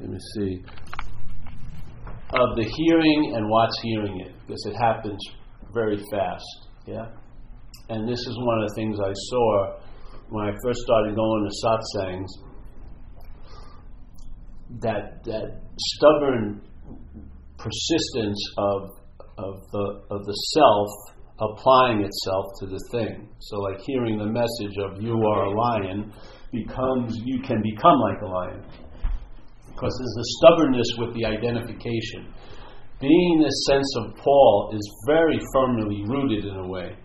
[0.00, 0.62] let me see,
[2.32, 5.18] of the hearing and what's hearing it, because it happens
[5.72, 6.68] very fast.
[6.86, 7.06] Yeah?
[7.88, 9.78] And this is one of the things I saw
[10.30, 12.28] when I first started going to satsangs.
[14.80, 16.60] That that stubborn
[17.56, 18.90] persistence of
[19.38, 20.88] of the of the self
[21.38, 23.28] applying itself to the thing.
[23.38, 26.12] So like hearing the message of you are a lion
[26.52, 28.64] becomes you can become like a lion.
[29.76, 32.32] Because there's a stubbornness with the identification.
[32.98, 36.96] Being the sense of Paul is very firmly rooted in a way.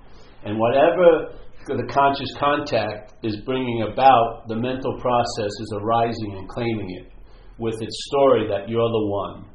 [0.45, 1.35] And whatever
[1.67, 7.12] the conscious contact is bringing about, the mental process is arising and claiming it
[7.59, 9.45] with its story that you're the one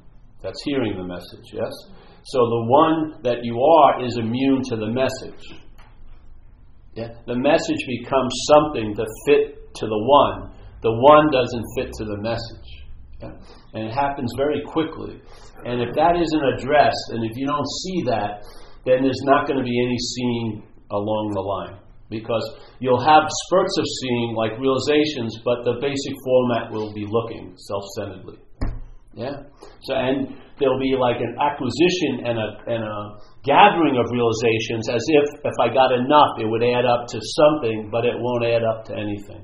[0.42, 1.72] that's hearing the message, yes?
[2.24, 5.42] So the one that you are is immune to the message.
[6.94, 7.08] Yeah?
[7.26, 10.52] The message becomes something to fit to the one.
[10.82, 12.85] The one doesn't fit to the message.
[13.22, 13.32] Yeah?
[13.74, 15.20] And it happens very quickly.
[15.64, 18.44] And if that isn't addressed, and if you don't see that,
[18.84, 21.80] then there's not going to be any seeing along the line.
[22.08, 22.44] Because
[22.78, 27.82] you'll have spurts of seeing, like realizations, but the basic format will be looking self
[27.98, 28.38] centeredly.
[29.16, 29.48] Yeah?
[29.82, 32.98] So, and there'll be like an acquisition and a, and a
[33.42, 37.88] gathering of realizations as if if I got enough, it would add up to something,
[37.90, 39.42] but it won't add up to anything.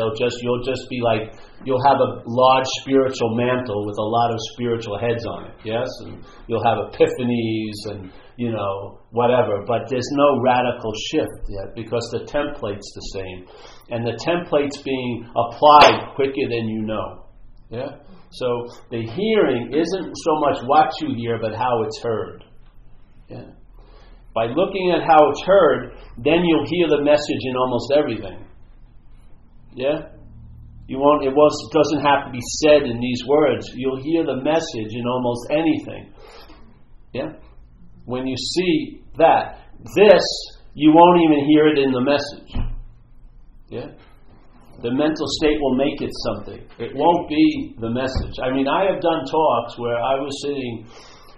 [0.00, 1.36] They'll just you'll just be like
[1.68, 5.88] you'll have a large spiritual mantle with a lot of spiritual heads on it, yes,
[6.08, 12.00] and you'll have epiphanies and you know whatever, but there's no radical shift yet because
[12.16, 13.44] the template's the same,
[13.90, 17.28] and the template's being applied quicker than you know,
[17.68, 18.00] yeah.
[18.32, 18.46] So
[18.90, 22.44] the hearing isn't so much what you hear, but how it's heard.
[23.28, 23.52] Yeah.
[24.34, 28.46] By looking at how it's heard, then you'll hear the message in almost everything.
[29.74, 30.12] Yeah?
[30.88, 33.70] You won't, it was, doesn't have to be said in these words.
[33.74, 36.12] You'll hear the message in almost anything.
[37.12, 37.38] Yeah?
[38.06, 40.24] When you see that, this,
[40.74, 42.50] you won't even hear it in the message.
[43.68, 43.86] Yeah?
[44.82, 46.66] The mental state will make it something.
[46.78, 48.34] It won't be the message.
[48.42, 50.88] I mean, I have done talks where I was sitting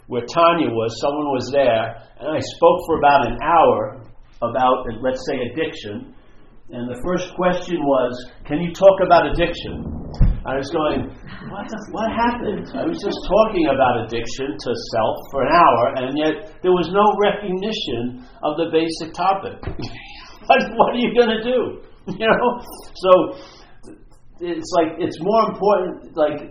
[0.07, 4.05] where Tanya was, someone was there, and I spoke for about an hour
[4.43, 6.15] about, let's say, addiction
[6.73, 8.13] and the first question was,
[8.49, 9.85] Can you talk about addiction?
[10.49, 11.05] I was going,
[11.53, 12.65] What, what happened?
[12.73, 16.89] I was just talking about addiction to self for an hour, and yet there was
[16.89, 19.61] no recognition of the basic topic.
[20.49, 21.61] what, what are you going to do?
[22.19, 22.59] You know?
[22.99, 23.11] So
[24.41, 26.51] it's like, it's more important, like,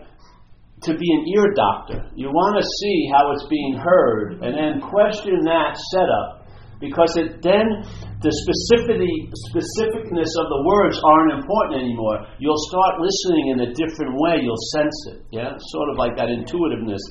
[0.83, 2.07] to be an ear doctor.
[2.15, 6.40] You want to see how it's being heard, and then question that setup
[6.81, 7.85] because it then
[8.25, 12.25] the specificity specificness of the words aren't important anymore.
[12.41, 14.41] You'll start listening in a different way.
[14.41, 15.19] You'll sense it.
[15.29, 17.01] Yeah, sort of like that intuitiveness.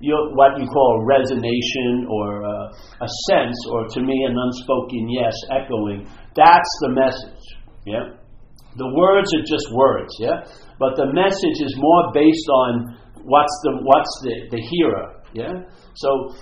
[0.00, 5.04] you what you call a resonation or uh, a sense, or to me an unspoken
[5.12, 6.08] yes, echoing.
[6.32, 7.44] That's the message.
[7.84, 8.16] Yeah,
[8.76, 10.12] the words are just words.
[10.18, 10.48] Yeah,
[10.80, 12.96] but the message is more based on
[13.28, 15.20] what's the what's the the hearer.
[15.32, 15.52] Yeah,
[15.94, 16.34] so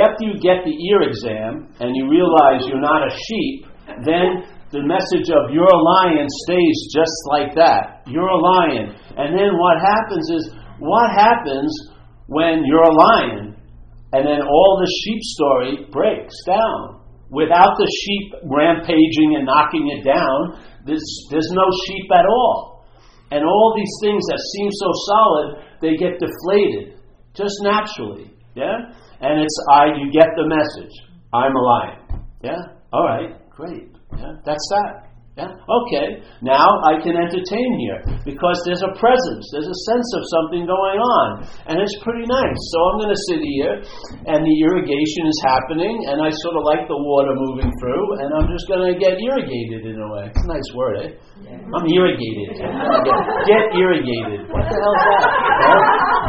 [0.00, 3.66] after you get the ear exam and you realize you're not a sheep,
[4.04, 8.06] then the message of you're a lion stays just like that.
[8.06, 8.96] You're a lion.
[9.16, 11.70] And then what happens is, what happens
[12.26, 13.56] when you're a lion?
[14.12, 17.00] And then all the sheep story breaks down.
[17.30, 22.84] Without the sheep rampaging and knocking it down, there's, there's no sheep at all.
[23.30, 25.48] And all these things that seem so solid,
[25.80, 27.00] they get deflated
[27.34, 28.32] just naturally.
[28.54, 28.92] Yeah?
[29.22, 29.86] And it's I.
[29.96, 30.94] You get the message.
[31.32, 31.98] I'm a lion.
[32.42, 32.60] Yeah.
[32.92, 33.48] All right.
[33.50, 33.88] Great.
[34.18, 34.36] Yeah.
[34.44, 35.12] That's that.
[35.32, 35.48] Yeah?
[35.48, 40.68] Okay, now I can entertain here because there's a presence, there's a sense of something
[40.68, 42.60] going on, and it's pretty nice.
[42.68, 43.80] So I'm going to sit here,
[44.28, 48.28] and the irrigation is happening, and I sort of like the water moving through, and
[48.36, 50.28] I'm just going to get irrigated in a way.
[50.28, 51.10] It's a nice word, eh?
[51.72, 52.60] I'm irrigated.
[53.48, 54.44] Get, irrigated.
[54.52, 55.24] What the hell's that?
[55.62, 55.82] Well,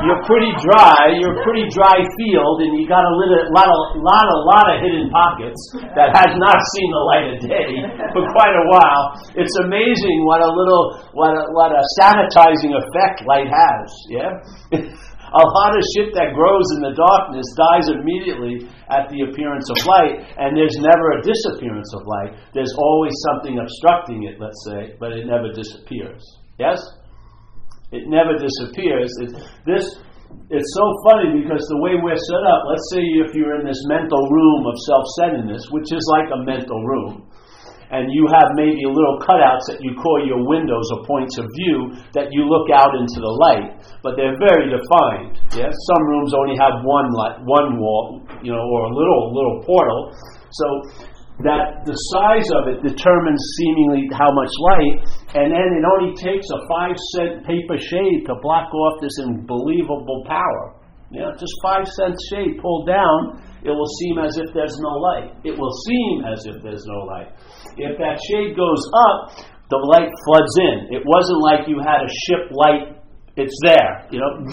[0.07, 3.79] you're pretty dry, you're a pretty dry field, and you got a little, lot of,
[3.99, 5.59] lot, a lot of hidden pockets
[5.95, 7.71] that has not seen the light of day
[8.15, 13.25] for quite a while it's amazing what a little, what a, what a sanitizing effect
[13.25, 13.87] light has.
[14.09, 14.31] Yeah?
[15.33, 19.81] a lot of shit that grows in the darkness dies immediately at the appearance of
[19.89, 22.37] light, and there's never a disappearance of light.
[22.53, 26.21] There's always something obstructing it, let's say, but it never disappears.
[26.61, 26.77] Yes?
[27.89, 29.09] It never disappears.
[29.25, 29.33] It,
[29.65, 29.85] this,
[30.53, 33.81] it's so funny because the way we're set up, let's say if you're in this
[33.89, 37.25] mental room of self centeredness, which is like a mental room,
[37.93, 41.93] and you have maybe little cutouts that you call your windows or points of view
[42.17, 45.37] that you look out into the light, but they're very defined.
[45.53, 49.61] Yes, some rooms only have one light, one wall, you know, or a little little
[49.61, 50.09] portal.
[50.49, 50.67] So
[51.45, 54.97] that the size of it determines seemingly how much light,
[55.37, 60.25] and then it only takes a five cent paper shade to block off this unbelievable
[60.25, 60.81] power.
[61.13, 65.31] Yeah, just five cent shade pulled down, it will seem as if there's no light.
[65.43, 67.31] It will seem as if there's no light.
[67.79, 69.39] If that shade goes up,
[69.71, 70.77] the light floods in.
[70.91, 72.99] It wasn't like you had a ship light,
[73.39, 74.45] it's there, you know,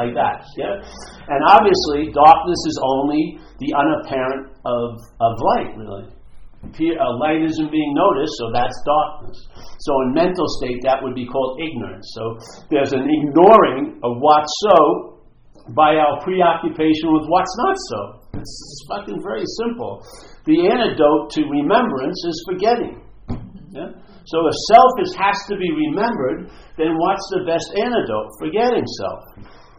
[0.00, 0.42] like that.
[0.58, 0.80] Yeah?
[1.28, 6.10] And obviously, darkness is only the unapparent of, of light, really.
[6.64, 9.36] A uh, light isn't being noticed, so that's darkness.
[9.84, 12.08] So in mental state, that would be called ignorance.
[12.16, 12.40] So
[12.72, 15.20] there's an ignoring of what's so
[15.76, 18.23] by our preoccupation with what's not so.
[18.38, 20.02] It's fucking very simple.
[20.44, 23.00] The antidote to remembrance is forgetting.
[23.74, 23.90] Yeah?
[24.24, 26.48] So if self is, has to be remembered,
[26.78, 28.30] then what's the best antidote?
[28.40, 29.20] Forgetting self.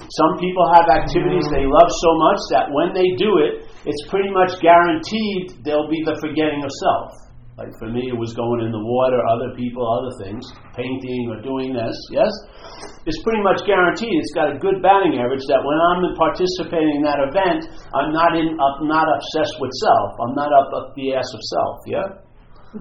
[0.05, 4.29] Some people have activities they love so much that when they do it, it's pretty
[4.29, 7.24] much guaranteed they'll be the forgetting of self.
[7.55, 10.43] Like for me, it was going in the water, other people, other things,
[10.75, 12.27] painting or doing this, yes?
[13.07, 14.11] It's pretty much guaranteed.
[14.11, 17.63] It's got a good batting average that when I'm participating in that event,
[17.95, 20.09] I'm not, in, I'm not obsessed with self.
[20.19, 22.07] I'm not up, up the ass of self, yeah?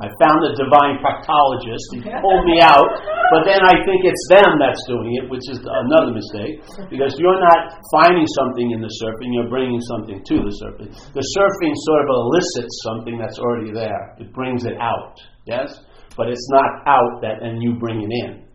[0.03, 2.91] I found a divine proctologist who pulled me out,
[3.31, 7.39] but then I think it's them that's doing it, which is another mistake, because you're
[7.39, 10.91] not finding something in the surfing, you're bringing something to the surfing.
[11.15, 15.15] The surfing sort of elicits something that's already there, it brings it out,
[15.47, 15.71] yes?
[16.17, 18.47] But it's not out that and you bring it in.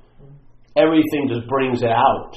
[0.75, 2.35] Everything just brings it out.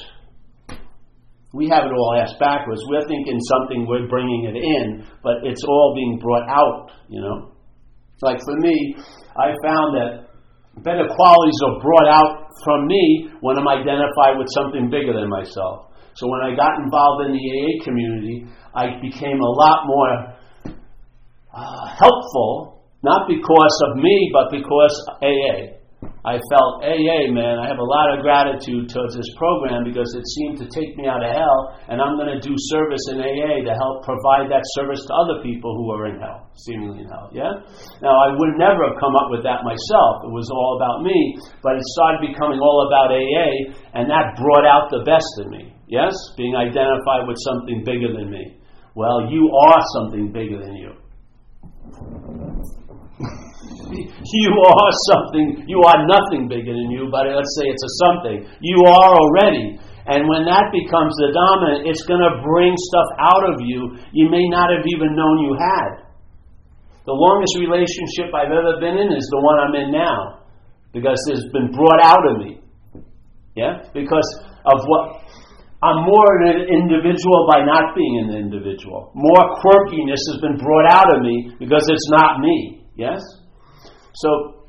[1.54, 2.80] We have it all ass backwards.
[2.88, 7.51] We're thinking something, we're bringing it in, but it's all being brought out, you know?
[8.22, 8.94] Like for me,
[9.34, 10.30] I found that
[10.86, 15.90] better qualities are brought out from me when I'm identified with something bigger than myself.
[16.14, 20.12] So when I got involved in the AA community, I became a lot more
[21.52, 25.81] uh, helpful, not because of me, but because AA.
[26.22, 30.06] I felt, hey, hey, man, I have a lot of gratitude towards this program because
[30.14, 33.18] it seemed to take me out of hell, and I'm going to do service in
[33.18, 37.10] AA to help provide that service to other people who are in hell, seemingly in
[37.10, 37.26] hell.
[37.34, 37.50] Yeah?
[38.06, 40.22] Now, I would never have come up with that myself.
[40.22, 41.18] It was all about me,
[41.58, 45.74] but it started becoming all about AA, and that brought out the best in me.
[45.90, 46.14] Yes?
[46.38, 48.62] Being identified with something bigger than me.
[48.94, 50.94] Well, you are something bigger than you.
[54.42, 58.38] you are something, you are nothing bigger than you, but let's say it's a something.
[58.60, 59.78] You are already.
[60.02, 64.26] And when that becomes the dominant, it's going to bring stuff out of you you
[64.26, 66.02] may not have even known you had.
[67.06, 70.42] The longest relationship I've ever been in is the one I'm in now
[70.94, 72.62] because it's been brought out of me.
[73.54, 73.86] Yeah?
[73.94, 74.26] Because
[74.66, 75.22] of what
[75.82, 79.10] I'm more an individual by not being an individual.
[79.14, 82.86] More quirkiness has been brought out of me because it's not me.
[82.94, 83.18] Yes?
[84.14, 84.62] So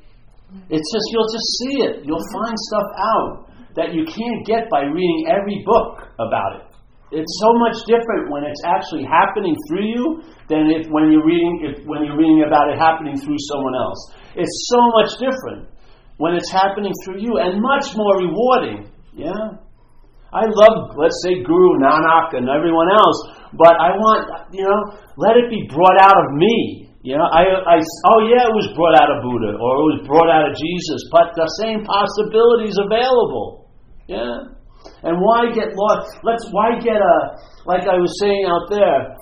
[0.69, 1.93] it's just you'll just see it.
[2.05, 3.31] You'll find stuff out
[3.75, 6.65] that you can't get by reading every book about it.
[7.13, 10.05] It's so much different when it's actually happening through you
[10.49, 14.01] than if when you're reading if, when you're reading about it happening through someone else.
[14.33, 15.69] It's so much different
[16.17, 18.89] when it's happening through you and much more rewarding.
[19.13, 19.61] Yeah.
[20.33, 23.19] I love, let's say, Guru Nanak and everyone else,
[23.53, 26.82] but I want, you know, let it be brought out of me.
[27.03, 29.99] You know, I, I, oh yeah, it was brought out of Buddha or it was
[30.07, 33.67] brought out of Jesus, but the same possibilities available.
[34.07, 34.55] Yeah,
[35.03, 36.15] and why get lost?
[36.23, 37.15] Let's why get a
[37.67, 39.19] like I was saying out there.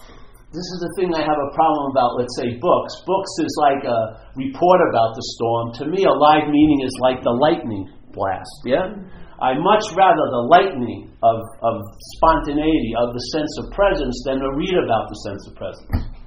[0.52, 2.20] This is the thing I have a problem about.
[2.20, 2.94] Let's say books.
[3.08, 4.00] Books is like a
[4.36, 5.66] report about the storm.
[5.80, 8.52] To me, a live meaning is like the lightning blast.
[8.68, 8.94] Yeah.
[9.42, 11.76] I much rather the lightning of, of
[12.20, 16.21] spontaneity, of the sense of presence, than to read about the sense of presence.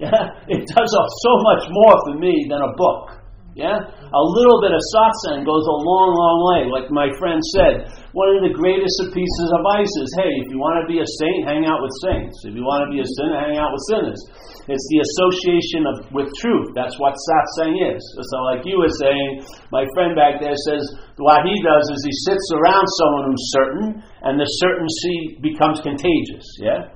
[0.50, 3.24] It does so much more for me than a book.
[3.54, 3.78] Yeah?
[3.78, 6.60] A little bit of satsang goes a long, long way.
[6.66, 10.58] Like my friend said, one of the greatest pieces of advice is hey, if you
[10.58, 12.34] want to be a saint, hang out with saints.
[12.42, 14.18] If you want to be a sinner, hang out with sinners.
[14.66, 16.74] It's the association of with truth.
[16.74, 18.02] That's what satsang is.
[18.32, 20.82] So, like you were saying, my friend back there says
[21.22, 23.86] what he does is he sits around someone who's certain,
[24.26, 26.46] and the certainty becomes contagious.
[26.58, 26.90] Yeah?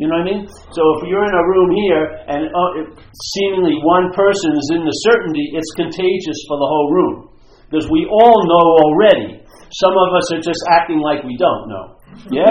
[0.00, 0.42] You know what I mean?
[0.48, 2.88] So if you're in a room here and uh,
[3.36, 7.16] seemingly one person is in the certainty, it's contagious for the whole room.
[7.68, 9.44] Because we all know already.
[9.76, 12.00] Some of us are just acting like we don't know.
[12.32, 12.48] Yeah?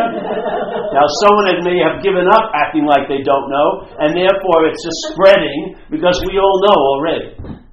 [0.96, 5.18] now, someone may have given up acting like they don't know, and therefore it's just
[5.18, 7.30] spreading because we all know already.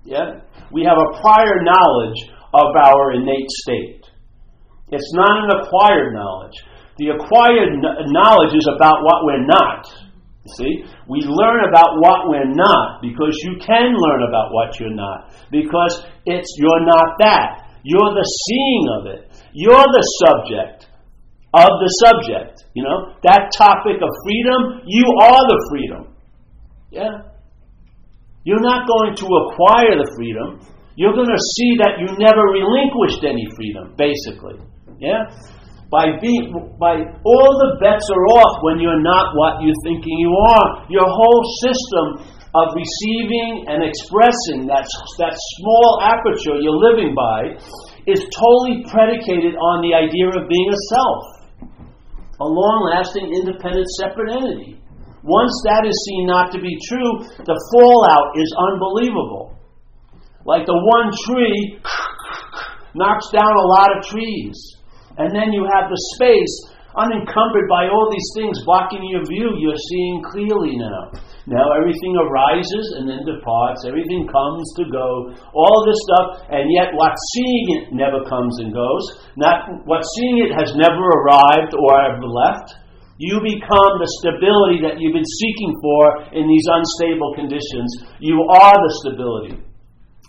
[0.08, 0.40] Yeah?
[0.72, 2.18] We have a prior knowledge
[2.56, 4.08] of our innate state.
[4.88, 6.56] It's not an acquired knowledge.
[6.96, 9.84] The acquired knowledge is about what we're not.
[10.56, 10.84] See?
[11.08, 15.34] We learn about what we're not because you can learn about what you're not.
[15.50, 17.66] Because it's you're not that.
[17.82, 19.30] You're the seeing of it.
[19.52, 20.88] You're the subject
[21.54, 22.64] of the subject.
[22.74, 26.14] You know, that topic of freedom, you are the freedom.
[26.90, 27.32] Yeah?
[28.44, 30.60] You're not going to acquire the freedom.
[30.94, 34.62] You're going to see that you never relinquished any freedom, basically.
[34.98, 35.28] Yeah?
[35.86, 36.50] By being,
[36.82, 40.86] by all the bets are off when you're not what you're thinking you are.
[40.90, 42.26] Your whole system
[42.56, 44.88] of receiving and expressing that,
[45.22, 47.54] that small aperture you're living by
[48.08, 51.22] is totally predicated on the idea of being a self,
[52.40, 54.80] a long lasting, independent, separate entity.
[55.26, 59.58] Once that is seen not to be true, the fallout is unbelievable.
[60.46, 61.82] Like the one tree
[62.94, 64.75] knocks down a lot of trees.
[65.18, 69.52] And then you have the space unencumbered by all these things blocking your view.
[69.60, 71.12] You're seeing clearly now.
[71.46, 73.84] Now everything arises and then departs.
[73.86, 75.30] Everything comes to go.
[75.54, 79.04] All this stuff, and yet what's seeing it never comes and goes.
[79.36, 81.94] Not what's seeing it has never arrived or
[82.24, 82.74] left.
[83.18, 86.02] You become the stability that you've been seeking for
[86.36, 87.88] in these unstable conditions.
[88.20, 89.56] You are the stability,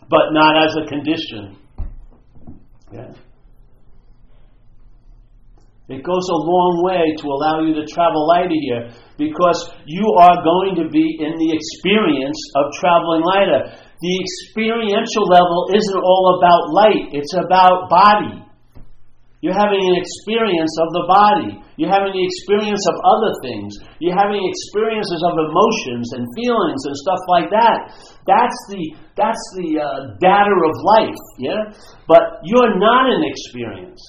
[0.07, 1.57] but not as a condition.
[2.93, 3.11] Yeah.
[5.87, 10.43] It goes a long way to allow you to travel lighter here because you are
[10.43, 13.71] going to be in the experience of traveling lighter.
[13.71, 18.43] The experiential level isn't all about light, it's about body.
[19.39, 21.63] You're having an experience of the body.
[21.77, 23.79] You're having the experience of other things.
[24.03, 27.95] You're having experiences of emotions and feelings and stuff like that.
[28.25, 28.83] That's the
[29.15, 31.63] that's the uh, data of life, yeah.
[32.09, 34.01] But you're not an experience,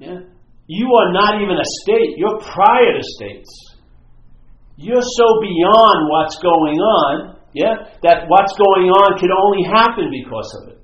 [0.00, 0.26] yeah.
[0.66, 3.50] You are not even a state, you're prior to states.
[4.76, 10.50] You're so beyond what's going on, yeah, that what's going on can only happen because
[10.60, 10.80] of it.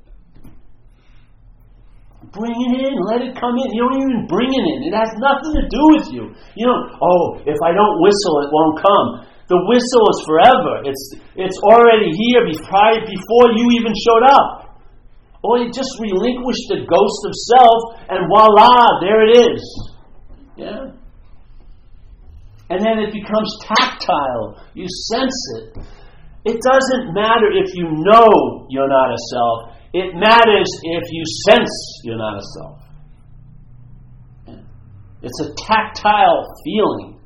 [2.33, 3.69] Bring it in, let it come in.
[3.77, 4.89] You don't even bring it in.
[4.89, 6.25] It has nothing to do with you.
[6.57, 9.29] You know, oh, if I don't whistle, it won't come.
[9.53, 10.75] The whistle is forever.
[10.89, 11.05] It's
[11.37, 14.62] it's already here before you even showed up.
[15.43, 19.91] Or you just relinquish the ghost of self, and voila, there it is.
[20.57, 20.93] Yeah?
[22.71, 24.63] And then it becomes tactile.
[24.75, 25.79] You sense it.
[26.45, 32.01] It doesn't matter if you know you're not a self, it matters if you sense
[32.05, 32.79] you're not a self.
[34.49, 34.61] Yeah.
[35.23, 37.21] It's a tactile feeling.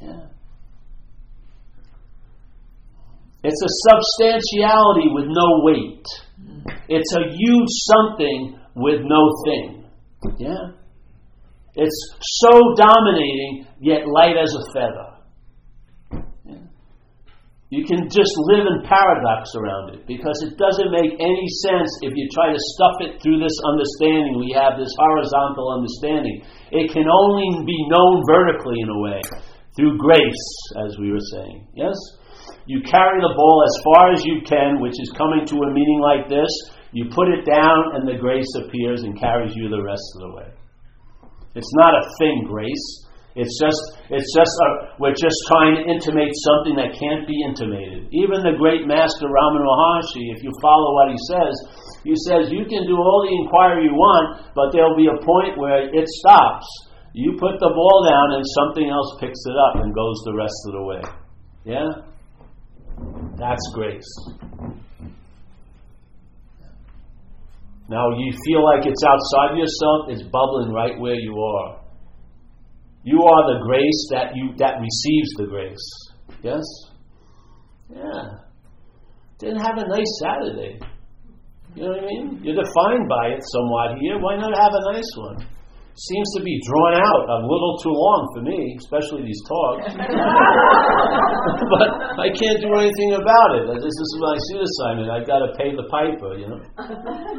[0.00, 0.26] Yeah.
[3.42, 6.06] It's a substantiality with no weight.
[6.88, 9.84] It's a huge something with no thing.
[10.38, 10.76] Yeah?
[11.74, 11.98] It's
[12.40, 15.08] so dominating, yet light as a feather.
[16.44, 16.64] Yeah?
[17.68, 22.12] You can just live in paradox around it because it doesn't make any sense if
[22.14, 24.38] you try to stuff it through this understanding.
[24.40, 26.42] We have this horizontal understanding.
[26.70, 29.20] It can only be known vertically in a way
[29.76, 30.46] through grace,
[30.86, 31.68] as we were saying.
[31.74, 31.94] Yes?
[32.66, 36.00] You carry the ball as far as you can, which is coming to a meeting
[36.02, 36.50] like this.
[36.92, 40.32] You put it down, and the grace appears and carries you the rest of the
[40.36, 40.48] way.
[41.54, 43.06] It's not a thing, grace.
[43.36, 48.08] It's just, it's just, a, we're just trying to intimate something that can't be intimated.
[48.08, 51.52] Even the great master Ramana Maharshi, if you follow what he says,
[52.00, 55.60] he says you can do all the inquiry you want, but there'll be a point
[55.60, 56.64] where it stops.
[57.12, 60.60] You put the ball down, and something else picks it up and goes the rest
[60.68, 61.02] of the way.
[61.68, 62.05] Yeah?
[63.38, 64.12] That's grace.
[67.88, 71.80] Now you feel like it's outside yourself, it's bubbling right where you are.
[73.04, 75.86] You are the grace that you that receives the grace.
[76.42, 76.64] Yes?
[77.88, 78.42] Yeah.
[79.38, 80.80] Didn't have a nice Saturday.
[81.74, 82.40] You know what I mean?
[82.42, 84.18] You're defined by it somewhat here.
[84.18, 85.46] Why not have a nice one?
[85.96, 89.88] Seems to be drawn out a little too long for me, especially these talks.
[91.72, 91.88] but
[92.20, 93.64] I can't do anything about it.
[93.80, 95.08] This is my suit assignment.
[95.08, 96.60] I've got to pay the piper, you know.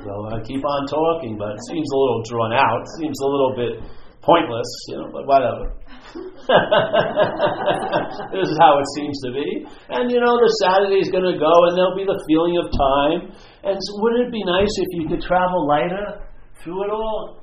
[0.01, 2.81] So I keep on talking, but it seems a little drawn out.
[2.81, 3.77] It seems a little bit
[4.25, 5.77] pointless, you know, but whatever.
[8.33, 9.69] this is how it seems to be.
[9.93, 12.73] And you know, the Saturday is going to go, and there'll be the feeling of
[12.73, 13.37] time.
[13.69, 16.25] And so wouldn't it be nice if you could travel lighter
[16.63, 17.36] through it all?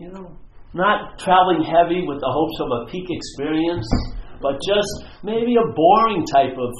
[0.00, 0.32] You know,
[0.72, 3.84] not traveling heavy with the hopes of a peak experience,
[4.40, 4.88] but just
[5.20, 6.72] maybe a boring type of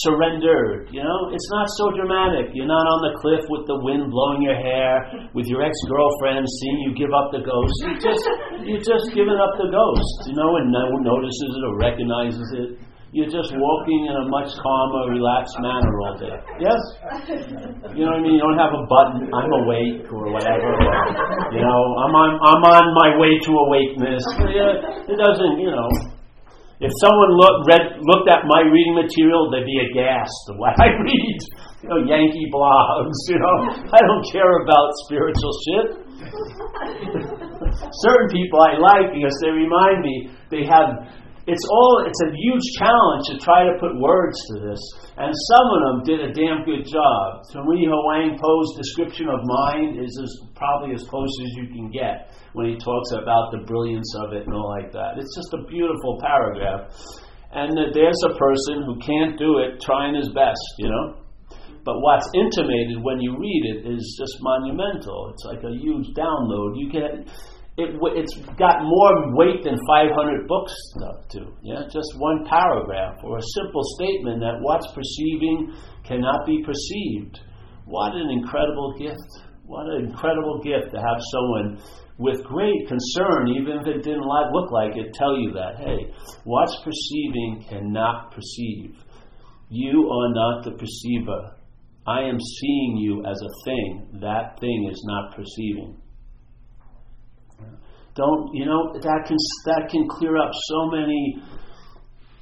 [0.00, 0.88] surrendered.
[0.88, 2.56] You know, it's not so dramatic.
[2.56, 5.04] You're not on the cliff with the wind blowing your hair,
[5.36, 7.76] with your ex girlfriend seeing you give up the ghost.
[7.84, 8.24] You just
[8.64, 10.16] you're just giving up the ghost.
[10.32, 12.68] You know, and no one notices it or recognizes it.
[13.12, 16.32] You're just walking in a much calmer, relaxed manner all day.
[16.56, 16.80] Yes?
[17.92, 18.40] You know what I mean?
[18.40, 20.64] You don't have a button, I'm awake or whatever.
[20.64, 24.24] Or, you know, I'm on, I'm on my way to awakeness.
[25.12, 25.92] It doesn't, you know.
[26.80, 30.96] If someone look, read, looked at my reading material, they'd be aghast at what I
[30.96, 31.38] read.
[31.84, 33.92] You know, Yankee blogs, you know.
[33.92, 35.86] I don't care about spiritual shit.
[38.08, 41.12] Certain people I like because they remind me they have
[41.46, 44.78] it's all it's a huge challenge to try to put words to this.
[45.18, 47.42] And some of them did a damn good job.
[47.50, 52.30] Tui Huang Po's description of mind is as, probably as close as you can get
[52.54, 55.18] when he talks about the brilliance of it and all like that.
[55.18, 56.94] It's just a beautiful paragraph.
[57.52, 61.22] And there's a person who can't do it trying his best you know?
[61.84, 65.34] But what's intimated when you read it is just monumental.
[65.34, 66.78] It's like a huge download.
[66.78, 67.26] You get
[67.78, 70.72] it, it's got more weight than 500 books
[71.30, 71.52] to.
[71.62, 75.72] Yeah, just one paragraph or a simple statement that what's perceiving
[76.04, 77.40] cannot be perceived.
[77.86, 79.48] What an incredible gift!
[79.64, 81.80] What an incredible gift to have someone
[82.18, 86.12] with great concern, even if it didn't look like it, tell you that hey,
[86.44, 88.96] what's perceiving cannot perceive.
[89.70, 91.56] You are not the perceiver.
[92.06, 94.18] I am seeing you as a thing.
[94.20, 96.01] That thing is not perceiving.
[98.14, 101.42] Don't you know that can that can clear up so many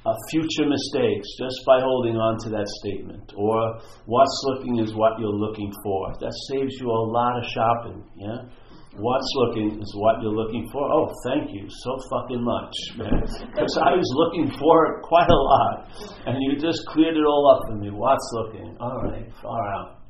[0.05, 3.31] uh, future mistakes just by holding on to that statement.
[3.37, 6.13] Or what's looking is what you're looking for.
[6.19, 8.03] That saves you a lot of shopping.
[8.17, 8.49] Yeah.
[8.97, 10.83] What's looking is what you're looking for.
[10.91, 13.23] Oh, thank you so fucking much, man.
[13.55, 15.87] Because I was looking for it quite a lot,
[16.25, 17.89] and you just cleared it all up for me.
[17.89, 18.75] What's looking?
[18.81, 20.00] All right, far out.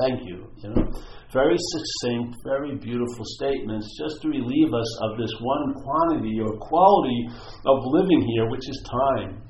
[0.00, 0.50] Thank you.
[0.58, 0.90] You know
[1.34, 7.26] very succinct, very beautiful statements just to relieve us of this one quantity or quality
[7.66, 9.42] of living here, which is time.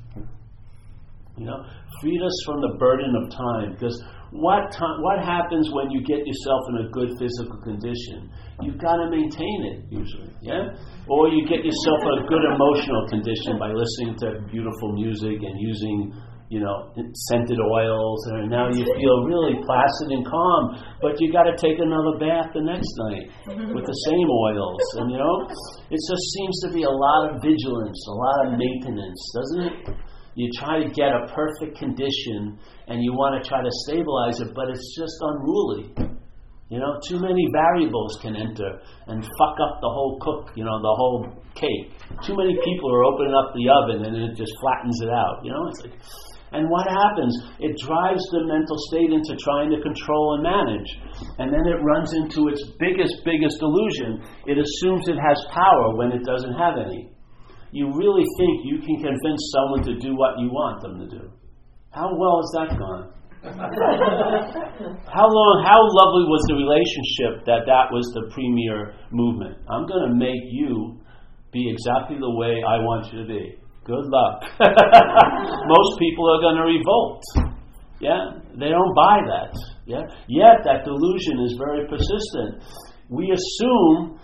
[1.37, 1.61] You know,
[2.01, 3.73] freed us from the burden of time.
[3.75, 4.01] Because
[4.33, 8.33] what time, what happens when you get yourself in a good physical condition?
[8.63, 10.73] You've got to maintain it usually, yeah.
[11.11, 15.55] Or you get yourself in a good emotional condition by listening to beautiful music and
[15.61, 16.17] using
[16.49, 16.93] you know,
[17.29, 20.63] scented oils, and now you feel really placid and calm.
[21.01, 23.27] But you got to take another bath the next night
[23.73, 25.37] with the same oils, and you know,
[25.91, 29.77] it just seems to be a lot of vigilance, a lot of maintenance, doesn't it?
[30.35, 34.53] You try to get a perfect condition, and you want to try to stabilize it,
[34.55, 36.15] but it's just unruly.
[36.71, 40.81] You know, too many variables can enter and fuck up the whole cook, you know,
[40.81, 41.93] the whole cake.
[42.25, 45.45] Too many people are opening up the oven and it just flattens it out.
[45.45, 45.95] You know, it's like
[46.55, 47.35] and what happens?
[47.59, 50.87] It drives the mental state into trying to control and manage.
[51.43, 54.23] And then it runs into its biggest, biggest illusion.
[54.47, 57.11] It assumes it has power when it doesn't have any.
[57.75, 61.27] You really think you can convince someone to do what you want them to do.
[61.91, 63.11] How well has that gone?
[65.11, 69.59] how long, how lovely was the relationship that that was the premier movement?
[69.69, 71.03] I'm going to make you
[71.51, 73.59] be exactly the way I want you to be.
[73.85, 74.43] Good luck.
[74.61, 77.23] Most people are going to revolt.
[78.01, 79.53] Yeah, they don't buy that.
[79.87, 82.65] Yeah, yet that delusion is very persistent.
[83.11, 84.19] We assume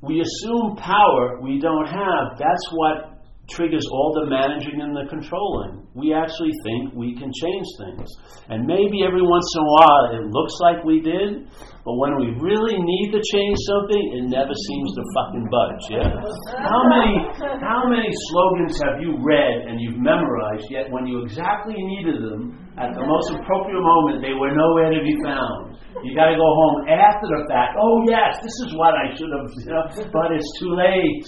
[0.00, 2.38] we assume power we don't have.
[2.38, 3.18] That's what
[3.50, 5.86] triggers all the managing and the controlling.
[5.94, 8.08] We actually think we can change things.
[8.48, 11.50] And maybe every once in a while it looks like we did,
[11.88, 15.84] but when we really need to change something, it never seems to fucking budge.
[15.88, 16.20] Yeah?
[16.60, 17.16] How many
[17.64, 22.60] how many slogans have you read and you've memorized yet when you exactly needed them
[22.76, 25.80] at the most appropriate moment they were nowhere to be found?
[26.04, 27.80] You gotta go home after the fact.
[27.80, 31.24] Oh yes, this is what I should have you know, but it's too late.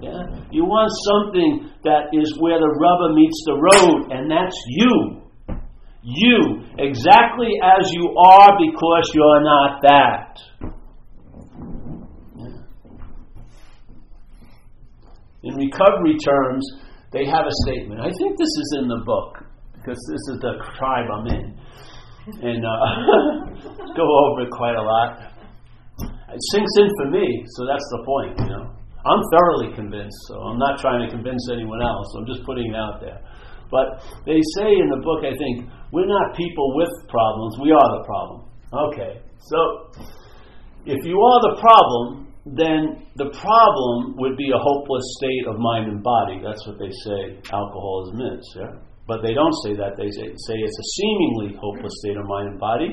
[0.00, 0.24] Yeah?
[0.48, 5.17] You want something that is where the rubber meets the road, and that's you.
[6.08, 10.40] You, exactly as you are because you're not that.
[15.42, 16.64] In recovery terms,
[17.12, 18.00] they have a statement.
[18.00, 19.44] I think this is in the book
[19.74, 21.46] because this is the tribe I'm in.
[22.40, 25.32] And uh, go over it quite a lot.
[26.32, 28.72] It sinks in for me, so that's the point, you know.
[29.04, 32.06] I'm thoroughly convinced, so I'm not trying to convince anyone else.
[32.16, 33.20] I'm just putting it out there.
[33.70, 37.88] But they say in the book, I think, we're not people with problems, we are
[38.00, 38.38] the problem.
[38.68, 39.58] Okay, so
[40.84, 45.88] if you are the problem, then the problem would be a hopeless state of mind
[45.88, 46.40] and body.
[46.40, 48.72] That's what they say alcoholism is, yeah?
[49.08, 49.96] But they don't say that.
[49.96, 52.92] They say, say it's a seemingly hopeless state of mind and body.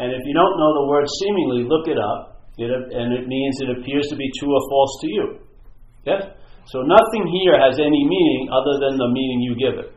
[0.00, 2.48] And if you don't know the word seemingly, look it up.
[2.56, 5.26] It, and it means it appears to be true or false to you.
[6.04, 6.22] Yes?
[6.72, 9.92] So nothing here has any meaning other than the meaning you give it.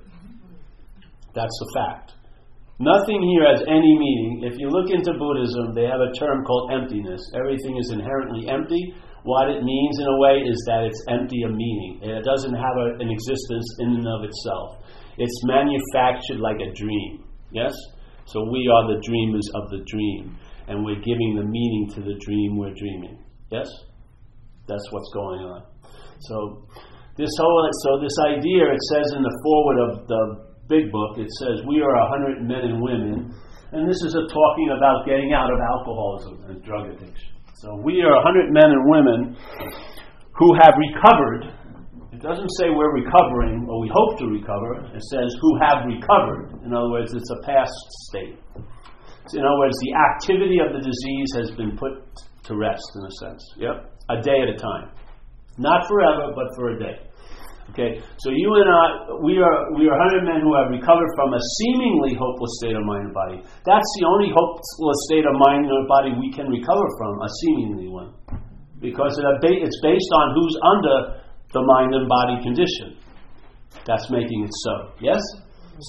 [1.36, 2.16] That's the fact.
[2.80, 4.44] Nothing here has any meaning.
[4.44, 7.22] If you look into Buddhism, they have a term called emptiness.
[7.36, 8.96] Everything is inherently empty.
[9.24, 12.00] What it means, in a way, is that it's empty of meaning.
[12.04, 14.84] It doesn't have a, an existence in and of itself.
[15.18, 17.24] It's manufactured like a dream.
[17.52, 17.74] Yes?
[18.26, 22.20] So we are the dreamers of the dream, and we're giving the meaning to the
[22.20, 23.24] dream we're dreaming.
[23.52, 23.68] Yes?
[24.68, 25.64] That's what's going on.
[26.20, 26.68] So
[27.18, 31.30] this whole so this idea it says in the foreword of the big book, it
[31.40, 33.34] says, We are a hundred men and women.
[33.72, 37.36] And this is a talking about getting out of alcoholism and drug addiction.
[37.56, 39.20] So we are a hundred men and women
[40.38, 41.52] who have recovered.
[42.14, 44.86] It doesn't say we're recovering or we hope to recover.
[44.96, 46.62] It says who have recovered.
[46.64, 47.74] In other words, it's a past
[48.08, 48.40] state.
[49.34, 52.06] In other words, the activity of the disease has been put
[52.46, 53.44] to rest, in a sense.
[53.58, 53.92] Yep.
[54.10, 54.92] A day at a time.
[55.58, 57.05] Not forever, but for a day.
[57.74, 58.86] Okay, so you and I,
[59.26, 62.86] we are we are hundred men who have recovered from a seemingly hopeless state of
[62.86, 63.38] mind and body.
[63.66, 67.90] That's the only hopeless state of mind and body we can recover from, a seemingly
[67.90, 68.14] one,
[68.80, 70.98] because it's based on who's under
[71.52, 73.02] the mind and body condition.
[73.84, 74.96] That's making it so.
[75.02, 75.20] Yes.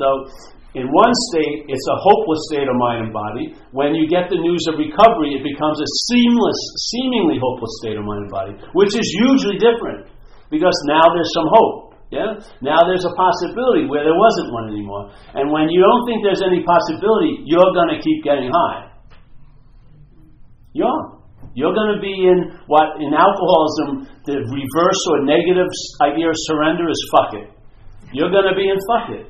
[0.00, 0.26] So
[0.74, 3.54] in one state, it's a hopeless state of mind and body.
[3.70, 6.60] When you get the news of recovery, it becomes a seamless,
[6.90, 10.08] seemingly hopeless state of mind and body, which is hugely different
[10.50, 11.86] because now there's some hope.
[12.10, 12.38] Yeah?
[12.62, 15.10] Now there's a possibility where there wasn't one anymore.
[15.34, 18.94] And when you don't think there's any possibility, you're going to keep getting high.
[20.72, 21.16] You're.
[21.56, 25.66] You're going to be in what in alcoholism the reverse or negative
[26.04, 27.48] idea of surrender is fuck it.
[28.12, 29.24] You're going to be in fuck it.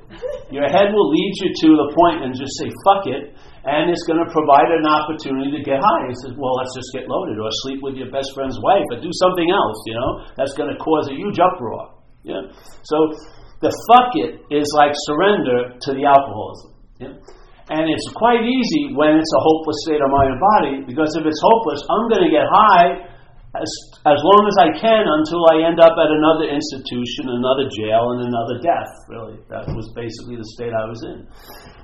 [0.51, 4.07] Your head will lead you to the point and just say fuck it, and it's
[4.07, 6.05] going to provide an opportunity to get high.
[6.07, 9.03] He says, well, let's just get loaded or sleep with your best friend's wife or
[9.03, 11.99] do something else, you know, that's going to cause a huge uproar.
[12.23, 12.47] Yeah?
[12.87, 13.11] So
[13.59, 16.71] the fuck it is like surrender to the alcoholism.
[17.03, 17.19] Yeah?
[17.67, 21.27] And it's quite easy when it's a hopeless state of mind and body because if
[21.27, 23.11] it's hopeless, I'm going to get high
[23.61, 23.73] as,
[24.05, 28.29] as long as I can until I end up at another institution, another jail, and
[28.29, 29.41] another death, really.
[29.49, 31.27] That was basically the state I was in.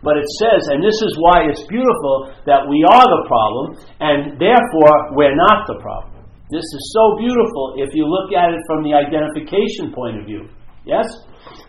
[0.04, 3.66] But it says, and this is why it's beautiful, that we are the problem,
[4.00, 6.26] and therefore we're not the problem.
[6.52, 10.52] This is so beautiful if you look at it from the identification point of view.
[10.84, 11.08] Yes?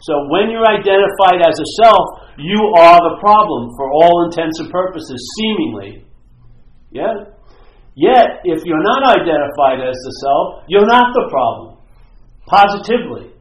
[0.03, 4.69] So when you're identified as a self, you are the problem for all intents and
[4.69, 6.03] purposes, seemingly.
[6.91, 7.31] Yeah?
[7.95, 11.77] Yet, if you're not identified as the self, you're not the problem.
[12.45, 13.33] Positively.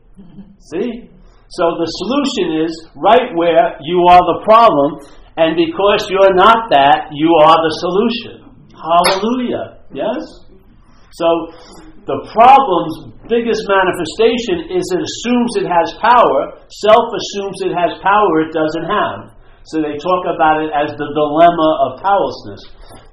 [0.60, 1.08] See?
[1.56, 5.04] So the solution is right where you are the problem,
[5.36, 8.68] and because you're not that, you are the solution.
[8.76, 9.84] Hallelujah.
[9.92, 10.20] Yes?
[11.12, 11.28] So
[12.08, 16.60] the problem's biggest manifestation is it assumes it has power.
[16.66, 19.20] Self assumes it has power it doesn't have.
[19.70, 22.62] So they talk about it as the dilemma of powerlessness.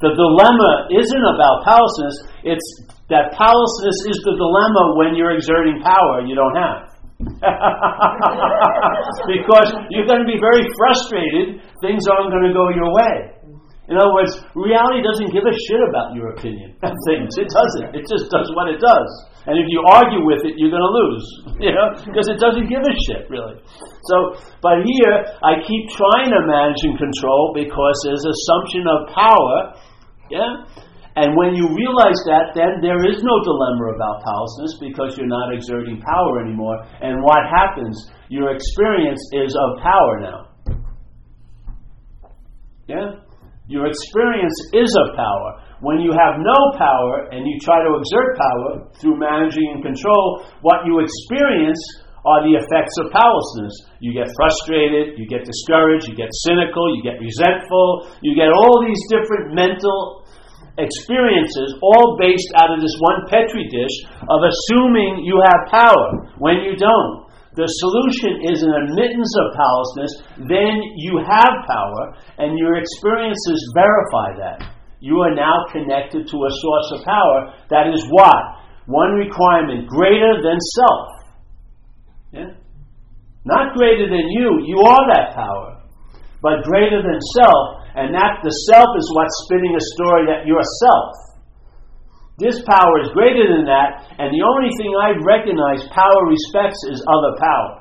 [0.01, 2.67] The dilemma isn't about powerlessness, it's
[3.13, 6.89] that powerlessness is the dilemma when you're exerting power you don't have.
[9.27, 13.35] because you're going to be very frustrated, things aren't going to go your way.
[13.89, 17.33] In other words, reality doesn't give a shit about your opinion of things.
[17.41, 17.97] It doesn't.
[17.97, 19.09] It just does what it does.
[19.47, 21.25] And if you argue with it, you're going to lose.
[21.60, 23.60] You know, because it doesn't give a shit really.
[24.08, 29.75] So, but here I keep trying to manage and control because there's assumption of power.
[30.32, 30.63] Yeah.
[31.19, 35.52] And when you realize that, then there is no dilemma about powerlessness because you're not
[35.52, 36.80] exerting power anymore.
[37.04, 38.08] And what happens?
[38.30, 40.39] Your experience is of power now.
[42.88, 43.19] Yeah?
[43.69, 45.62] Your experience is of power.
[45.86, 50.41] When you have no power and you try to exert power through managing and control,
[50.65, 51.77] what you experience
[52.25, 53.71] are the effects of powerlessness.
[54.01, 58.82] You get frustrated, you get discouraged, you get cynical, you get resentful, you get all
[58.82, 60.25] these different mental
[60.82, 63.95] experiences, all based out of this one Petri dish
[64.34, 67.29] of assuming you have power when you don't
[67.60, 70.13] the solution is an admittance of powerlessness,
[70.48, 74.80] then you have power, and your experiences verify that.
[75.04, 78.63] You are now connected to a source of power that is what?
[78.88, 81.08] One requirement greater than self.
[82.32, 82.52] Yeah?
[83.43, 85.84] Not greater than you, you are that power,
[86.39, 90.63] but greater than self, and that the self is what's spinning a story that you're
[90.63, 91.29] self.
[92.39, 97.04] This power is greater than that, and the only thing I recognize power respects is
[97.04, 97.71] other power.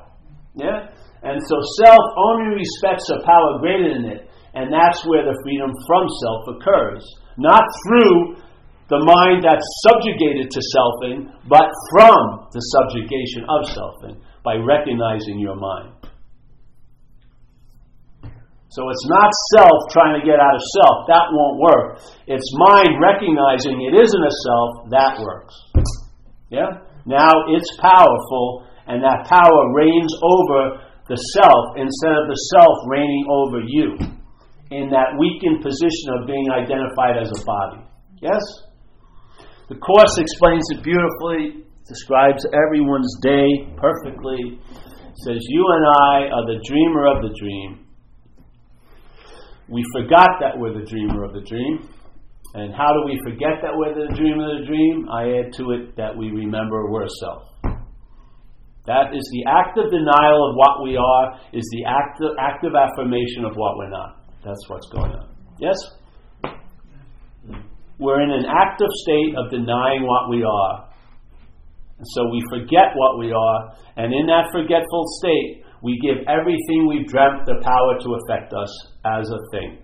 [0.59, 0.79] Yeah?
[1.23, 5.71] And so self only respects a power greater than it, and that's where the freedom
[5.87, 7.03] from self occurs.
[7.39, 8.43] Not through
[8.91, 15.55] the mind that's subjugated to selfing, but from the subjugation of selfing by recognizing your
[15.55, 15.98] mind.
[18.69, 21.09] So it's not self trying to get out of self.
[21.09, 22.05] That won't work.
[22.29, 24.69] It's mind recognizing it isn't a self.
[24.93, 25.55] That works.
[26.53, 26.85] Yeah?
[27.05, 33.25] Now it's powerful, and that power reigns over the self instead of the self reigning
[33.25, 33.97] over you
[34.69, 37.81] in that weakened position of being identified as a body.
[38.21, 38.41] Yes?
[39.69, 44.61] The Course explains it beautifully, describes everyone's day perfectly.
[44.61, 47.88] It says, You and I are the dreamer of the dream.
[49.69, 51.87] We forgot that we're the dreamer of the dream.
[52.55, 55.05] And how do we forget that we're the dreamer of the dream?
[55.13, 57.43] I add to it that we remember we're self.
[58.87, 63.53] That is the active denial of what we are, is the active, active affirmation of
[63.53, 64.25] what we're not.
[64.43, 65.29] That's what's going on.
[65.59, 65.77] Yes?
[67.99, 70.89] We're in an active state of denying what we are.
[71.99, 76.87] And so we forget what we are, and in that forgetful state, we give everything
[76.87, 78.71] we've dreamt the power to affect us
[79.05, 79.79] as a thing.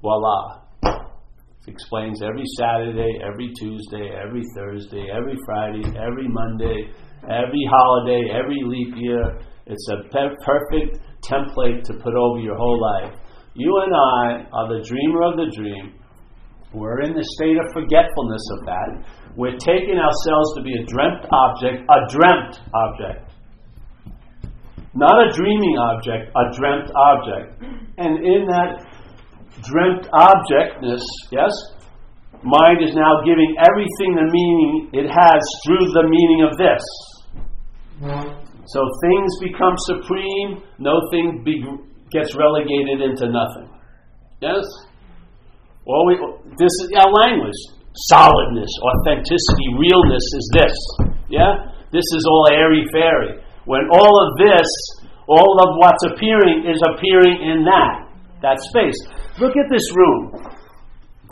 [0.00, 0.62] Voila.
[0.82, 6.90] It explains every Saturday, every Tuesday, every Thursday, every Friday, every Monday,
[7.22, 9.38] every holiday, every leap year.
[9.66, 13.14] It's a perfect template to put over your whole life.
[13.54, 15.94] You and I are the dreamer of the dream.
[16.74, 18.88] We're in the state of forgetfulness of that.
[19.36, 23.31] We're taking ourselves to be a dreamt object, a dreamt object.
[24.94, 27.62] Not a dreaming object, a dreamt object.
[27.96, 28.84] And in that
[29.64, 31.00] dreamt objectness,
[31.30, 31.52] yes,
[32.44, 36.82] mind is now giving everything the meaning it has through the meaning of this.
[38.66, 41.62] So things become supreme, no thing be,
[42.10, 43.70] gets relegated into nothing.
[44.40, 44.64] Yes?
[45.86, 46.14] Well, we,
[46.58, 47.58] this is our language.
[48.08, 50.76] Solidness, authenticity, realness is this.
[51.28, 51.52] Yeah?
[51.92, 53.42] This is all airy fairy.
[53.64, 54.68] When all of this,
[55.28, 58.08] all of what's appearing is appearing in that,
[58.42, 58.98] that space.
[59.38, 60.52] Look at this room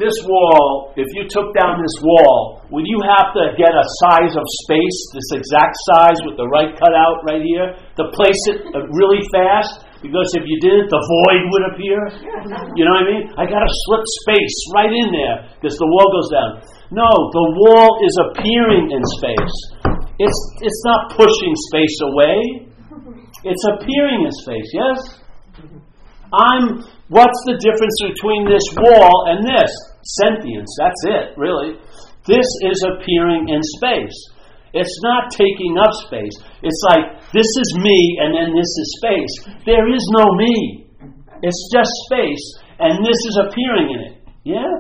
[0.01, 4.33] this wall, if you took down this wall, would you have to get a size
[4.33, 8.89] of space, this exact size with the right cutout right here, to place it uh,
[8.97, 9.85] really fast?
[10.01, 12.01] Because if you didn't, the void would appear.
[12.73, 13.25] You know what I mean?
[13.37, 16.51] I got to slip space right in there because the wall goes down.
[16.89, 19.57] No, the wall is appearing in space.
[20.21, 22.37] It's, it's not pushing space away.
[23.43, 24.99] It's appearing in space, yes?
[26.29, 29.73] I'm, what's the difference between this wall and this?
[30.03, 30.71] sentience.
[30.79, 31.77] That's it, really.
[32.27, 34.17] This is appearing in space.
[34.73, 36.37] It's not taking up space.
[36.63, 39.35] It's like, this is me and then this is space.
[39.67, 40.87] There is no me.
[41.43, 42.45] It's just space
[42.79, 44.15] and this is appearing in it.
[44.45, 44.71] Yeah?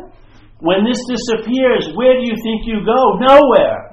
[0.60, 3.18] When this disappears, where do you think you go?
[3.18, 3.89] Nowhere.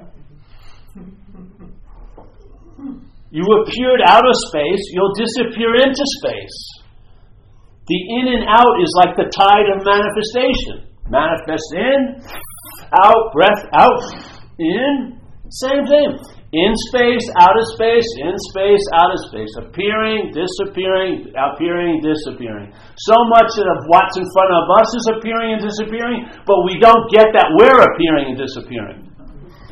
[3.30, 6.56] You appeared out of space, you'll disappear into space.
[7.88, 10.88] The in and out is like the tide of manifestation.
[11.08, 12.20] Manifest in,
[13.04, 14.00] out, breath out,
[14.60, 16.20] in, same thing.
[16.52, 19.52] In space, out of space, in space, out of space.
[19.60, 22.72] Appearing, disappearing, appearing, disappearing.
[22.96, 27.04] So much of what's in front of us is appearing and disappearing, but we don't
[27.12, 29.07] get that we're appearing and disappearing.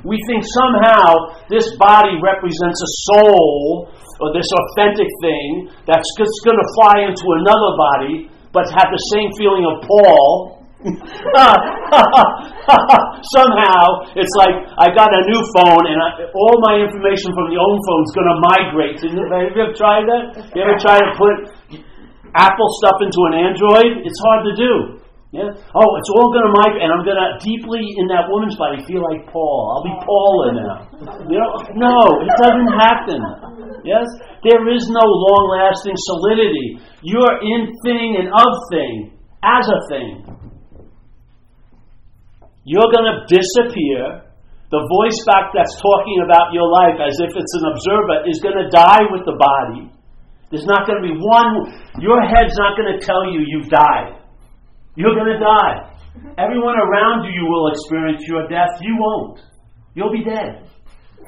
[0.07, 3.91] We think somehow this body represents a soul
[4.23, 9.03] or this authentic thing that's just going to fly into another body, but have the
[9.13, 10.57] same feeling of Paul
[13.35, 17.59] Somehow, it's like I got a new phone and I, all my information from the
[17.59, 19.03] old phone is going to migrate.
[19.03, 20.53] Have you ever tried that?
[20.55, 21.51] You ever try to put
[22.39, 24.07] Apple stuff into an Android?
[24.07, 25.03] It's hard to do.
[25.35, 25.51] Yeah.
[25.53, 28.79] Oh, it's all going to migrate, and I'm going to deeply in that woman's body
[28.87, 29.75] feel like Paul.
[29.75, 30.77] I'll be Paula now.
[31.27, 31.51] You know?
[31.75, 33.19] No, it doesn't happen.
[33.83, 34.07] Yes,
[34.47, 36.79] there is no long-lasting solidity.
[37.03, 40.15] You're in thing and of thing as a thing.
[42.63, 44.27] You're going to disappear.
[44.71, 48.59] The voice back that's talking about your life as if it's an observer is going
[48.59, 49.91] to die with the body.
[50.51, 51.71] There's not going to be one,
[52.03, 54.26] your head's not going to tell you you've died.
[54.97, 55.93] You're going to die.
[56.41, 58.81] Everyone around you will experience your death.
[58.81, 59.41] You won't.
[59.93, 60.65] You'll be dead.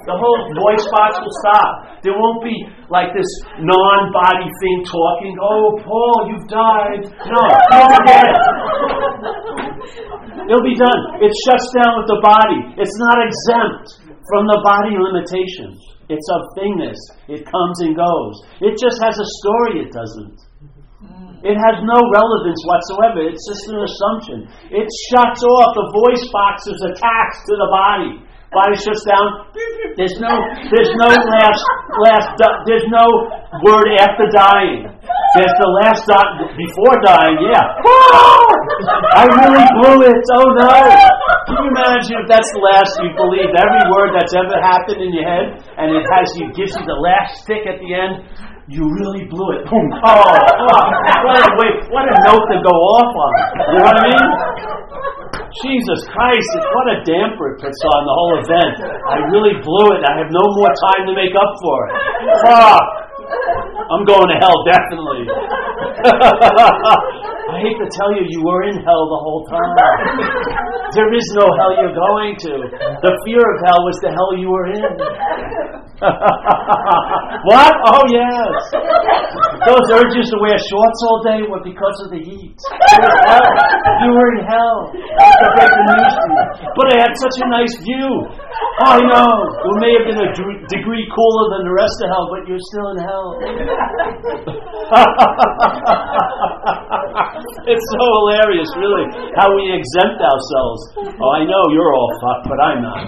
[0.09, 2.01] The whole voice box will stop.
[2.01, 2.55] There won't be
[2.89, 3.29] like this
[3.61, 7.03] non body thing talking, oh, Paul, you've died.
[7.29, 8.33] No, you'll be dead.
[10.49, 11.21] It'll be done.
[11.21, 12.73] It shuts down with the body.
[12.81, 14.01] It's not exempt
[14.33, 15.77] from the body limitations.
[16.09, 16.97] It's of thingness.
[17.29, 18.35] It comes and goes.
[18.65, 20.48] It just has a story, it doesn't.
[21.47, 23.23] It has no relevance whatsoever.
[23.23, 24.39] It's just an assumption.
[24.75, 25.71] It shuts off.
[25.79, 28.13] The voice box is attached to the body.
[28.49, 29.45] Body shuts down.
[29.95, 30.33] There's no,
[30.73, 31.63] there's no last,
[32.01, 32.29] last,
[32.65, 33.05] there's no
[33.61, 34.89] word after dying.
[35.37, 37.37] There's the last dot before dying.
[37.45, 37.61] Yeah.
[39.13, 40.23] I really blew it.
[40.33, 40.75] Oh no.
[41.45, 45.13] Can you imagine if that's the last you believe every word that's ever happened in
[45.13, 48.25] your head, and it has you gives you the last stick at the end?
[48.69, 49.65] You really blew it.
[49.65, 49.89] Boom.
[50.05, 50.85] Oh, oh,
[51.25, 53.33] what a way, what a note to go off on.
[53.65, 54.27] You know what I mean?
[55.65, 58.77] Jesus Christ, what a damper it puts on the whole event.
[59.09, 60.05] I really blew it.
[60.05, 61.93] I have no more time to make up for it.
[62.45, 63.08] Fuck.
[63.89, 65.25] I'm going to hell, definitely.
[67.49, 69.73] I hate to tell you, you were in hell the whole time.
[70.93, 72.53] There is no hell you're going to.
[73.01, 74.85] The fear of hell was the hell you were in.
[77.49, 77.73] what?
[77.89, 78.53] Oh, yes.
[79.65, 82.61] Those urges to wear shorts all day were because of the heat.
[84.05, 84.93] You were in hell.
[86.77, 88.29] But I had such a nice view.
[88.79, 89.27] Oh, I know.
[89.59, 90.31] It may have been a
[90.71, 93.35] degree cooler than the rest of hell, but you're still in hell.
[97.75, 99.03] it's so hilarious, really,
[99.35, 101.11] how we exempt ourselves.
[101.11, 103.03] Oh, I know you're all fucked, but I'm not.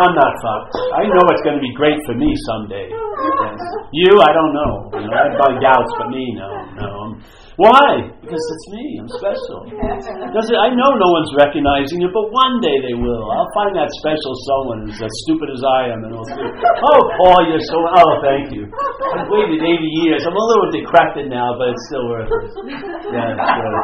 [0.00, 0.72] I'm not fucked.
[0.96, 2.88] I know it's going to be great for me someday.
[3.92, 4.72] You, I don't know.
[5.04, 6.48] You know, got doubts, but me, no,
[7.56, 8.12] why?
[8.20, 8.84] Because it's me.
[9.00, 9.64] I'm special.
[10.28, 13.24] Does it, I know no one's recognizing it, but one day they will.
[13.32, 17.00] I'll find that special someone who's as stupid as I am, and will say, "Oh,
[17.16, 17.80] Paul, you're so.
[17.80, 18.68] Oh, thank you.
[18.68, 19.72] I've waited 80
[20.04, 20.20] years.
[20.28, 22.44] I'm a little decrepit now, but it's still worth it.
[23.16, 23.74] Yeah, it's good.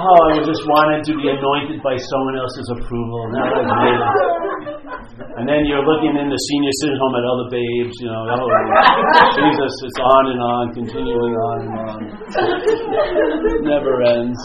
[0.00, 3.20] Oh, I just wanted to be anointed by someone else's approval.
[3.30, 4.89] Now I've made it.
[5.36, 8.44] And then you're looking in the senior citizen home at other babes, you know, oh,
[9.40, 11.98] Jesus, it's on and on, continuing on and on.
[12.08, 14.40] It Never ends.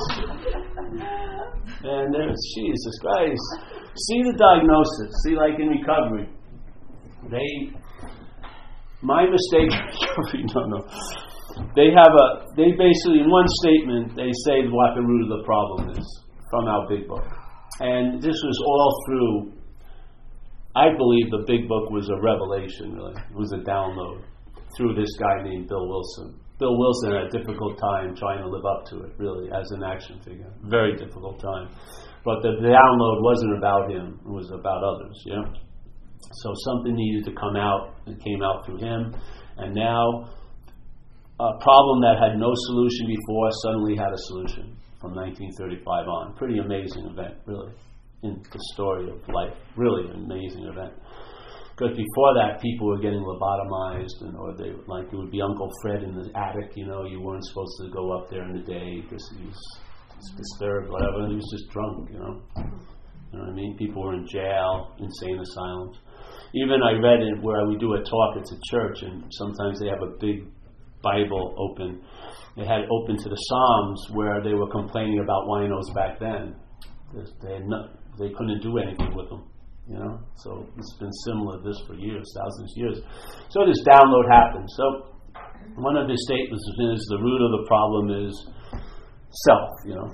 [1.83, 3.47] And there's Jesus Christ.
[3.95, 5.11] See the diagnosis.
[5.23, 6.29] See, like in recovery,
[7.31, 7.49] they,
[9.01, 9.71] my mistake
[10.55, 10.79] no, no.
[11.75, 15.43] They have a, they basically, in one statement, they say what the root of the
[15.45, 16.05] problem is
[16.51, 17.23] from our big book.
[17.79, 19.54] And this was all through
[20.75, 23.15] I believe the big book was a revelation, really.
[23.15, 24.27] It was a download
[24.75, 26.35] through this guy named Bill Wilson.
[26.59, 29.83] Bill Wilson had a difficult time trying to live up to it, really, as an
[29.83, 30.51] action figure.
[30.67, 31.71] Very difficult time.
[32.27, 35.47] But the download wasn't about him, it was about others, know?
[36.43, 37.95] So something needed to come out.
[38.07, 39.15] It came out through him.
[39.57, 40.27] And now,
[41.39, 46.35] a problem that had no solution before suddenly had a solution from 1935 on.
[46.35, 47.71] Pretty amazing event, really
[48.25, 49.53] in the story of life.
[49.77, 50.93] Really an amazing event.
[51.75, 55.69] Because before that, people were getting lobotomized, and or they like it would be Uncle
[55.81, 56.71] Fred in the attic.
[56.75, 59.59] You know, you weren't supposed to go up there in the day because he was
[60.38, 61.27] disturbed, whatever.
[61.27, 62.09] And he was just drunk.
[62.11, 63.75] You know, you know what I mean?
[63.77, 65.99] People were in jail, insane asylums.
[66.55, 68.38] Even I read it where we do a talk.
[68.38, 70.47] It's a church, and sometimes they have a big
[71.03, 72.01] Bible open.
[72.55, 76.55] They had it open to the Psalms where they were complaining about winos back then.
[77.43, 79.43] They had not, they couldn't do anything with them.
[79.88, 82.97] You know, so it's been similar to this for years, thousands of years.
[83.49, 84.67] So this download happened.
[84.75, 85.13] So
[85.75, 88.34] one of his statements is the root of the problem is
[89.45, 89.69] self.
[89.86, 90.10] You know,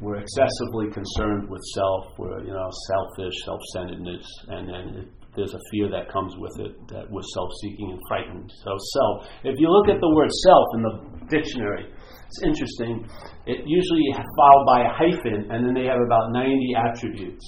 [0.00, 2.16] we're excessively concerned with self.
[2.16, 6.74] We're you know selfish, self-centeredness, and then it, there's a fear that comes with it
[6.90, 8.50] that we're self-seeking and frightened.
[8.66, 9.30] So self.
[9.46, 10.94] If you look at the word self in the
[11.30, 13.06] dictionary, it's interesting.
[13.46, 14.02] It usually
[14.34, 17.46] followed by a hyphen, and then they have about 90 attributes.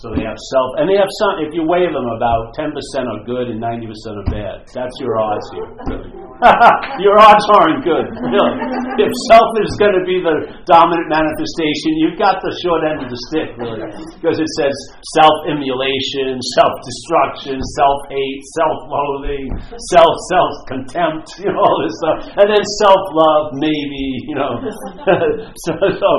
[0.00, 1.44] So they have self, and they have some.
[1.44, 4.68] If you weigh them, about ten percent are good and ninety percent are bad.
[4.74, 6.25] That's your odds here.
[7.04, 8.06] Your odds aren't good.
[8.12, 8.54] Really.
[9.00, 13.08] If self is going to be the dominant manifestation, you've got the short end of
[13.08, 13.88] the stick, really,
[14.20, 14.74] because it says
[15.16, 19.48] self-immolation, self-destruction, self-hate, self-loathing,
[19.96, 24.60] self-self-contempt, you know, all this stuff, and then self-love, maybe, you know.
[25.64, 26.10] so, so,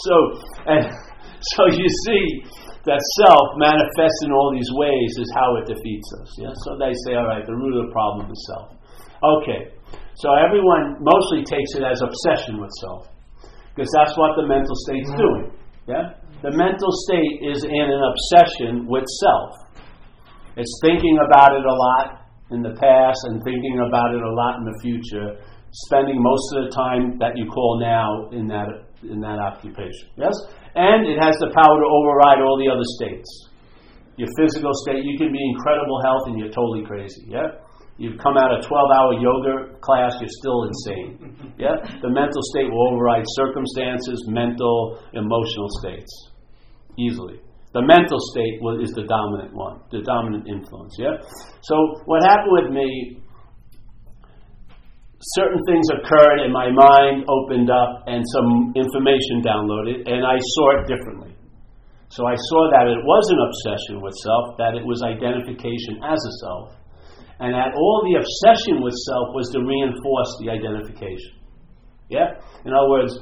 [0.00, 0.14] so,
[0.72, 0.88] and
[1.52, 2.24] so you see
[2.88, 6.30] that self manifests in all these ways is how it defeats us.
[6.38, 6.54] Yeah?
[6.64, 8.72] So they say, all right, the root of the problem is self.
[9.22, 9.72] Okay,
[10.16, 13.08] so everyone mostly takes it as obsession with self
[13.74, 15.24] because that's what the mental state's mm-hmm.
[15.24, 15.46] doing.
[15.88, 19.56] Yeah, the mental state is in an obsession with self.
[20.56, 24.56] It's thinking about it a lot in the past and thinking about it a lot
[24.60, 25.36] in the future,
[25.86, 30.08] spending most of the time that you call now in that in that occupation.
[30.16, 30.32] Yes?
[30.74, 33.28] And it has the power to override all the other states.
[34.16, 37.28] Your physical state, you can be incredible health and you're totally crazy.
[37.28, 37.60] Yeah?
[37.98, 41.32] You've come out of 12 hour yoga class, you're still insane.
[41.56, 41.80] Yeah?
[42.04, 46.12] The mental state will override circumstances, mental, emotional states.
[47.00, 47.40] Easily.
[47.72, 50.92] The mental state is the dominant one, the dominant influence.
[51.00, 51.16] Yeah?
[51.64, 53.24] So, what happened with me,
[55.40, 60.66] certain things occurred and my mind opened up and some information downloaded, and I saw
[60.76, 61.32] it differently.
[62.08, 66.20] So I saw that it was an obsession with self, that it was identification as
[66.20, 66.76] a self,
[67.40, 71.36] and that all the obsession with self was to reinforce the identification.
[72.08, 72.40] Yeah?
[72.64, 73.12] In other words,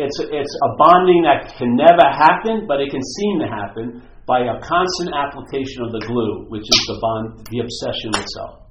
[0.00, 4.00] it's a, it's a bonding that can never happen, but it can seem to happen
[4.24, 8.70] by a constant application of the glue, which is the bond, the obsession with self.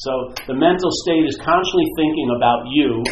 [0.00, 0.12] So
[0.48, 3.04] the mental state is constantly thinking about you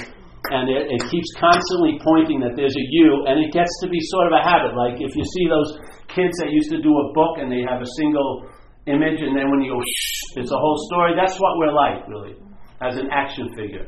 [0.54, 3.98] and it, it, keeps constantly pointing that there's a you, and it gets to be
[4.08, 4.72] sort of a habit.
[4.72, 5.76] Like if you see those
[6.08, 8.48] kids that used to do a book and they have a single
[8.88, 11.12] image, and then when you go, shh, it's a whole story.
[11.14, 12.34] That's what we're like, really,
[12.80, 13.86] as an action figure.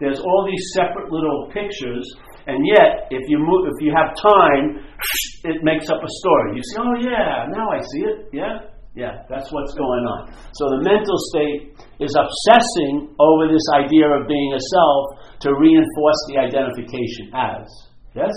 [0.00, 2.04] There's all these separate little pictures,
[2.46, 4.82] and yet, if you move, if you have time,
[5.50, 6.56] it makes up a story.
[6.56, 10.34] You say, "Oh yeah, now I see it." Yeah, yeah, that's what's going on.
[10.58, 15.02] So the mental state is obsessing over this idea of being a self
[15.46, 17.68] to reinforce the identification as.
[18.14, 18.34] Yes?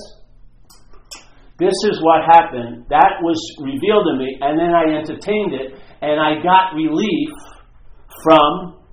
[1.58, 2.86] This is what happened.
[2.90, 7.32] That was revealed to me, and then I entertained it, and I got relief
[8.28, 8.84] from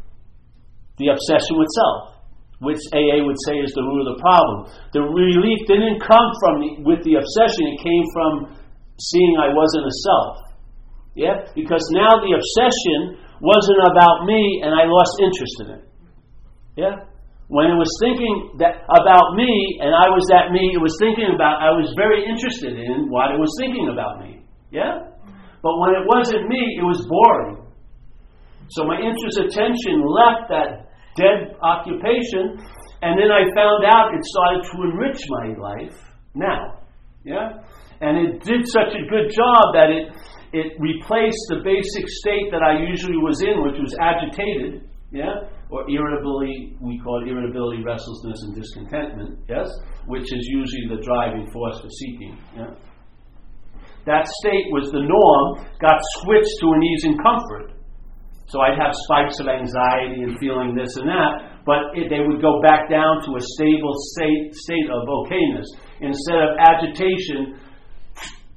[1.03, 2.23] the obsession with self,
[2.63, 4.71] which AA would say is the root of the problem.
[4.95, 8.33] The relief didn't come from the, with the obsession; it came from
[9.03, 10.33] seeing I wasn't a self.
[11.19, 15.83] Yeah, because now the obsession wasn't about me, and I lost interest in it.
[16.79, 17.11] Yeah,
[17.51, 19.51] when it was thinking that about me
[19.83, 23.35] and I was that me, it was thinking about I was very interested in what
[23.35, 24.47] it was thinking about me.
[24.71, 25.10] Yeah?
[25.63, 27.67] But when it wasn't me, it was boring.
[28.71, 32.61] So my interest attention left that dead occupation
[33.03, 35.97] and then I found out it started to enrich my life
[36.35, 36.81] now.
[37.25, 37.61] Yeah?
[38.01, 40.13] And it did such a good job that it
[40.53, 44.83] it replaced the basic state that I usually was in, which was agitated.
[45.13, 45.47] Yeah?
[45.71, 49.69] or irritability, we call it irritability, restlessness, and discontentment, yes,
[50.07, 52.39] which is usually the driving force for seeking.
[52.57, 52.75] Yeah?
[54.11, 57.79] That state was the norm, got switched to an ease and comfort.
[58.51, 62.43] So I'd have spikes of anxiety and feeling this and that, but it, they would
[62.43, 65.71] go back down to a stable state, state of okayness.
[66.03, 67.55] Instead of agitation,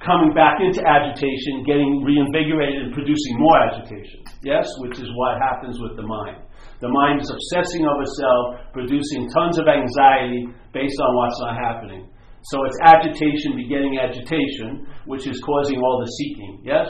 [0.02, 4.26] coming back into agitation, getting reinvigorated and producing more agitation.
[4.42, 6.42] Yes, which is what happens with the mind.
[6.82, 12.10] The mind is obsessing over self, producing tons of anxiety based on what's not happening.
[12.52, 16.62] So it's agitation begetting agitation, which is causing all the seeking.
[16.64, 16.90] Yes?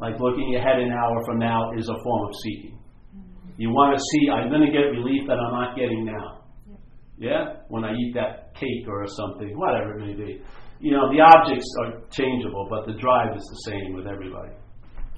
[0.00, 2.78] Like looking ahead an hour from now is a form of seeking.
[3.56, 6.46] You want to see, I'm going to get relief that I'm not getting now.
[7.18, 7.66] Yeah?
[7.68, 10.42] When I eat that cake or something, whatever it may be.
[10.78, 14.54] You know, the objects are changeable, but the drive is the same with everybody.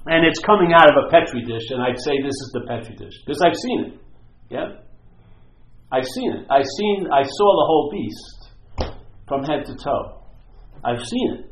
[0.07, 2.95] And it's coming out of a Petri dish, and I'd say this is the Petri
[2.95, 3.93] dish, because I've seen it.
[4.49, 4.81] Yeah?
[5.91, 6.47] I've seen it.
[6.49, 10.25] I've seen, I saw the whole beast from head to toe.
[10.83, 11.50] I've seen it.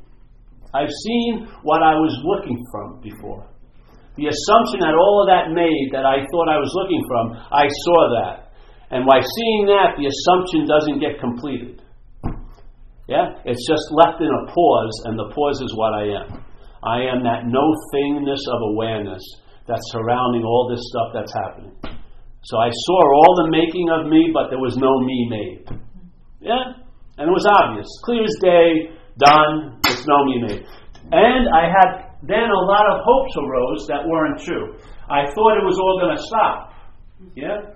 [0.73, 3.49] I've seen what I was looking from before.
[4.17, 7.65] The assumption that all of that made that I thought I was looking from, I
[7.87, 8.51] saw that.
[8.91, 11.81] And by seeing that, the assumption doesn't get completed.
[13.07, 13.41] Yeah?
[13.45, 16.29] It's just left in a pause, and the pause is what I am.
[16.83, 17.65] I am that no
[17.95, 19.23] thingness of awareness
[19.67, 21.73] that's surrounding all this stuff that's happening.
[22.43, 25.79] So I saw all the making of me, but there was no me made.
[26.41, 26.77] Yeah?
[27.17, 27.87] And it was obvious.
[28.05, 30.63] Clear as day, done, there's no me made.
[31.11, 34.75] And I had then a lot of hopes arose that weren't true.
[35.09, 36.73] I thought it was all going to stop.
[37.35, 37.75] Yeah?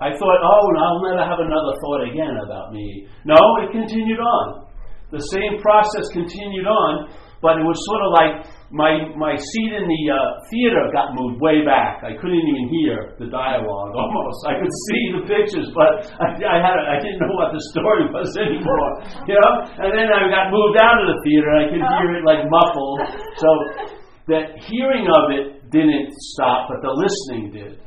[0.00, 3.08] I thought, oh, I'll never have another thought again about me.
[3.24, 4.66] No, it continued on.
[5.10, 7.08] The same process continued on
[7.40, 8.32] but it was sort of like
[8.70, 10.20] my my seat in the uh,
[10.52, 12.04] theater got moved way back.
[12.04, 14.38] I couldn't even hear the dialogue almost.
[14.44, 18.12] I could see the pictures, but I, I had I didn't know what the story
[18.12, 18.92] was anymore.
[19.24, 21.48] You know, and then I got moved out of the theater.
[21.48, 23.00] and I could hear it like muffled.
[23.40, 23.48] So
[24.28, 27.80] that hearing of it didn't stop, but the listening did.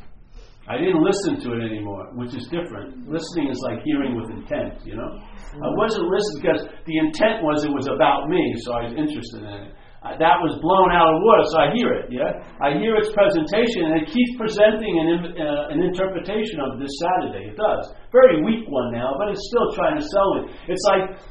[0.70, 3.10] I didn't listen to it anymore, which is different.
[3.10, 5.20] Listening is like hearing with intent, you know?
[5.20, 9.42] I wasn't listening because the intent was it was about me, so I was interested
[9.42, 9.74] in it.
[10.02, 12.42] Uh, that was blown out of water, so I hear it, yeah?
[12.58, 17.54] I hear its presentation, and it keeps presenting an, uh, an interpretation of this Saturday.
[17.54, 17.86] It does.
[18.10, 20.58] Very weak one now, but it's still trying to sell me.
[20.66, 21.22] It's like,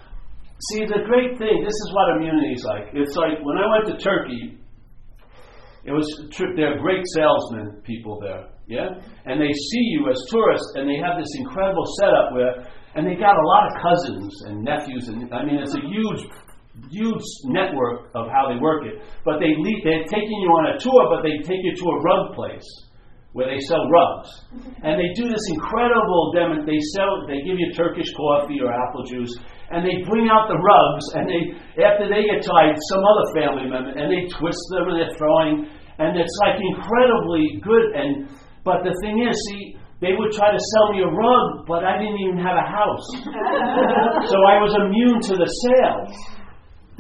[0.71, 2.95] see, the great thing, this is what immunity is like.
[2.95, 4.63] It's like when I went to Turkey,
[5.85, 6.05] It was
[6.57, 9.01] they're great salesmen, people there, yeah.
[9.25, 13.17] And they see you as tourists, and they have this incredible setup where, and they
[13.17, 16.23] got a lot of cousins and nephews, and I mean, it's a huge,
[16.89, 19.03] huge network of how they work it.
[19.25, 21.99] But they lead, they're taking you on a tour, but they take you to a
[22.01, 22.67] rug place
[23.33, 24.27] where they sell rugs,
[24.83, 26.67] and they do this incredible demo.
[26.67, 29.31] They sell, they give you Turkish coffee or apple juice,
[29.71, 31.43] and they bring out the rugs, and they
[31.79, 35.71] after they get tied, some other family member, and they twist them and they're throwing,
[36.03, 37.95] and it's like incredibly good.
[37.95, 38.35] And
[38.67, 42.03] but the thing is, see, they would try to sell me a rug, but I
[42.03, 43.07] didn't even have a house,
[44.27, 46.40] so I was immune to the sales.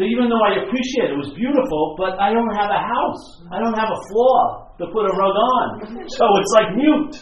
[0.01, 3.24] Even though I appreciate it, it was beautiful, but I don't have a house.
[3.53, 5.66] I don't have a floor to put a rug on.
[6.09, 7.16] So it's like mute.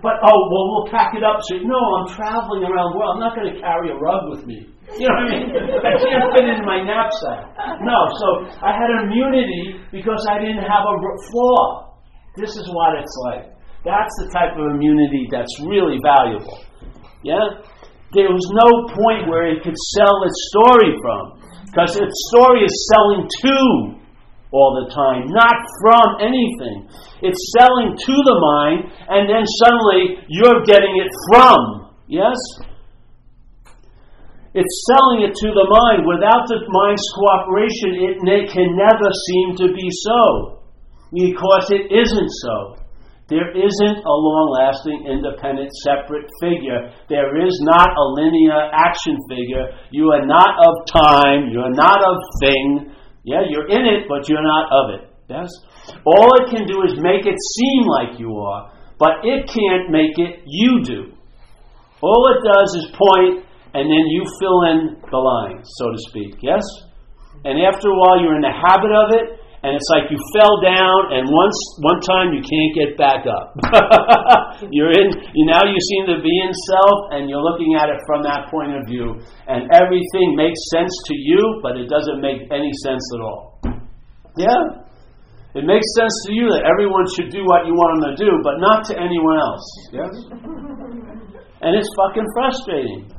[0.00, 1.42] But oh well, we'll pack it up.
[1.50, 3.18] So no, I'm traveling around the world.
[3.18, 4.72] I'm not going to carry a rug with me.
[4.98, 5.46] You know what I mean?
[5.52, 7.54] I can't fit it in my knapsack.
[7.82, 8.26] No, so
[8.60, 10.94] I had immunity because I didn't have a
[11.30, 11.92] floor.
[12.36, 13.52] This is what it's like.
[13.84, 16.58] That's the type of immunity that's really valuable.
[17.22, 17.62] Yeah?
[18.14, 21.41] There was no point where it could sell its story from.
[21.72, 23.56] Because its story is selling to
[24.52, 26.84] all the time, not from anything.
[27.24, 31.96] It's selling to the mind, and then suddenly you're getting it from.
[32.12, 32.36] Yes?
[34.52, 36.04] It's selling it to the mind.
[36.04, 40.60] Without the mind's cooperation, it can never seem to be so.
[41.08, 42.81] Because it isn't so.
[43.28, 46.90] There isn't a long lasting, independent, separate figure.
[47.08, 49.70] There is not a linear action figure.
[49.90, 51.48] You are not of time.
[51.48, 52.92] You are not of thing.
[53.24, 55.02] Yeah, you're in it, but you're not of it.
[55.30, 55.48] Yes?
[56.04, 60.18] All it can do is make it seem like you are, but it can't make
[60.18, 61.14] it you do.
[62.02, 66.42] All it does is point, and then you fill in the lines, so to speak.
[66.42, 66.62] Yes?
[67.44, 70.58] And after a while, you're in the habit of it, and it's like you fell
[70.58, 71.54] down, and once
[71.86, 73.54] one time you can't get back up.
[74.74, 75.06] you're in.
[75.38, 78.50] You now you seem to be in self, and you're looking at it from that
[78.50, 83.06] point of view, and everything makes sense to you, but it doesn't make any sense
[83.14, 83.62] at all.
[84.34, 84.82] Yeah,
[85.54, 88.30] it makes sense to you that everyone should do what you want them to do,
[88.42, 89.66] but not to anyone else.
[89.94, 90.10] Yes,
[91.62, 93.14] and it's fucking frustrating.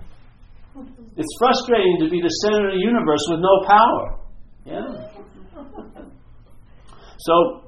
[1.16, 4.20] It's frustrating to be the center of the universe with no power.
[4.66, 5.14] Yeah.
[7.24, 7.64] So,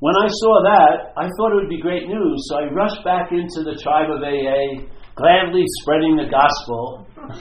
[0.00, 3.32] when I saw that, I thought it would be great news, so I rushed back
[3.32, 4.84] into the tribe of AA,
[5.16, 7.08] gladly spreading the gospel.
[7.16, 7.32] and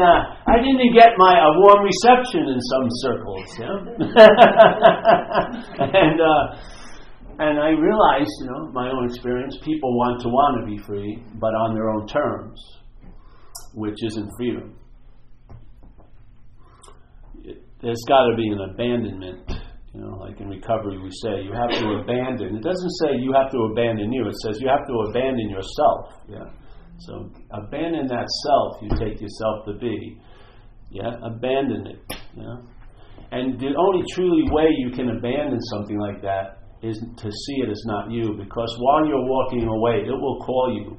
[0.00, 3.84] uh, I didn't even get my a warm reception in some circles, you know?
[5.84, 6.56] and uh,
[7.38, 11.22] and I realized, you know, my own experience, people want to want to be free,
[11.38, 12.58] but on their own terms,
[13.74, 14.79] which isn't freedom
[17.82, 19.50] there's got to be an abandonment.
[19.94, 22.56] You know, like in recovery, we say you have to abandon.
[22.56, 24.28] It doesn't say you have to abandon you.
[24.28, 26.14] It says you have to abandon yourself.
[26.28, 26.46] Yeah.
[27.00, 30.20] So abandon that self you take yourself to be.
[30.90, 31.10] Yeah.
[31.24, 32.00] Abandon it.
[32.36, 32.56] Yeah.
[33.32, 37.68] And the only truly way you can abandon something like that is to see it
[37.68, 40.96] as not you, because while you're walking away, it will call you,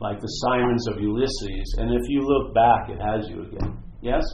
[0.00, 1.76] like the sirens of Ulysses.
[1.78, 3.82] And if you look back, it has you again.
[4.02, 4.24] Yes.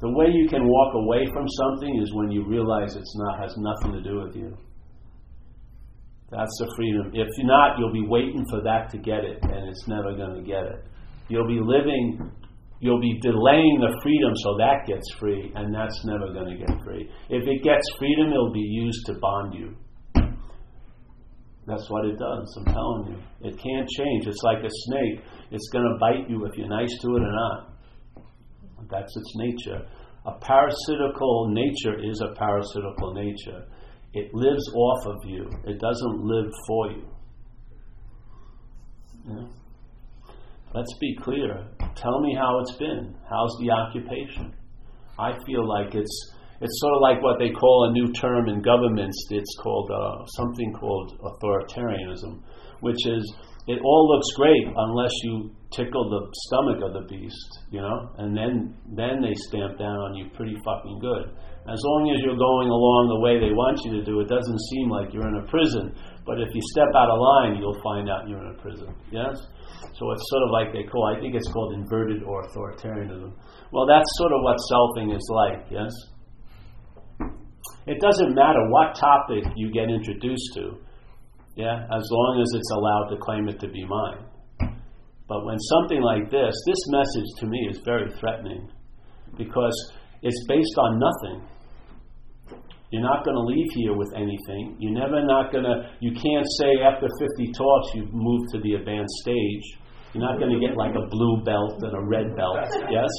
[0.00, 3.54] The way you can walk away from something is when you realize it's not has
[3.58, 4.56] nothing to do with you.
[6.30, 7.10] That's the freedom.
[7.14, 10.42] If not, you'll be waiting for that to get it, and it's never going to
[10.42, 10.84] get it.
[11.28, 12.30] You'll be living,
[12.80, 16.84] you'll be delaying the freedom so that gets free, and that's never going to get
[16.84, 17.10] free.
[17.30, 19.74] If it gets freedom, it'll be used to bond you.
[21.66, 23.48] That's what it does, I'm telling you.
[23.48, 24.26] It can't change.
[24.26, 25.24] It's like a snake.
[25.50, 27.67] It's going to bite you if you're nice to it or not.
[28.90, 29.86] That's its nature.
[30.26, 33.66] A parasitical nature is a parasitical nature.
[34.14, 37.08] It lives off of you, it doesn't live for you.
[39.28, 39.46] Yeah.
[40.74, 41.66] Let's be clear.
[41.96, 43.14] Tell me how it's been.
[43.28, 44.54] How's the occupation?
[45.18, 48.60] I feel like it's it's sort of like what they call a new term in
[48.60, 49.16] governments.
[49.30, 52.42] It's called uh, something called authoritarianism,
[52.80, 53.34] which is
[53.68, 58.32] it all looks great unless you tickle the stomach of the beast, you know, and
[58.32, 61.36] then then they stamp down on you pretty fucking good.
[61.68, 64.60] As long as you're going along the way they want you to do, it doesn't
[64.72, 65.92] seem like you're in a prison.
[66.24, 68.88] But if you step out of line, you'll find out you're in a prison.
[69.12, 69.36] Yes.
[70.00, 71.04] So it's sort of like they call.
[71.12, 73.36] I think it's called inverted or authoritarianism.
[73.68, 75.68] Well, that's sort of what selfing is like.
[75.68, 75.92] Yes.
[77.84, 80.80] It doesn't matter what topic you get introduced to
[81.58, 84.22] yeah, as long as it's allowed to claim it to be mine.
[85.26, 88.70] But when something like this, this message to me is very threatening
[89.36, 89.74] because
[90.22, 91.48] it's based on nothing.
[92.90, 94.78] You're not going to leave here with anything.
[94.78, 98.78] You're never not going to, you can't say after 50 talks you've moved to the
[98.78, 99.66] advanced stage.
[100.14, 102.56] You're not going to get like a blue belt and a red belt,
[102.88, 103.10] yes?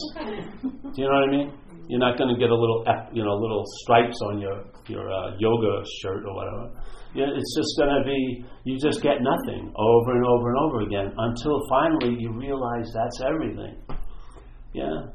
[0.64, 1.54] Do you know what I mean?
[1.88, 5.38] You're not going to get a little, you know, little stripes on your your uh,
[5.38, 6.70] yoga shirt or whatever.
[7.16, 11.12] It's just going to be you just get nothing over and over and over again
[11.18, 13.82] until finally you realize that's everything.
[14.74, 15.08] Yeah,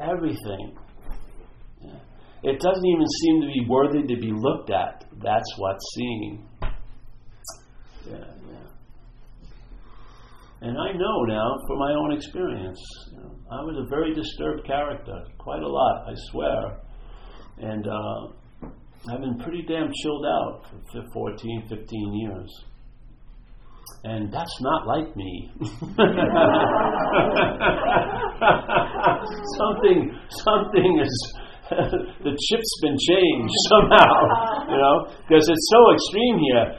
[0.00, 0.78] everything.
[1.82, 1.98] Yeah.
[2.42, 5.04] It doesn't even seem to be worthy to be looked at.
[5.22, 6.48] That's what's seeing.
[6.62, 8.70] Yeah, yeah.
[10.62, 12.80] And I know now from my own experience.
[13.12, 16.80] You know, I was a very disturbed character, quite a lot, I swear.
[17.58, 18.32] And uh,
[19.08, 22.64] I've been pretty damn chilled out for 14, 15 years.
[24.04, 25.50] And that's not like me.
[29.56, 30.12] something,
[30.44, 31.34] something is,
[32.24, 36.76] the chip's been changed somehow, you know, because it's so extreme here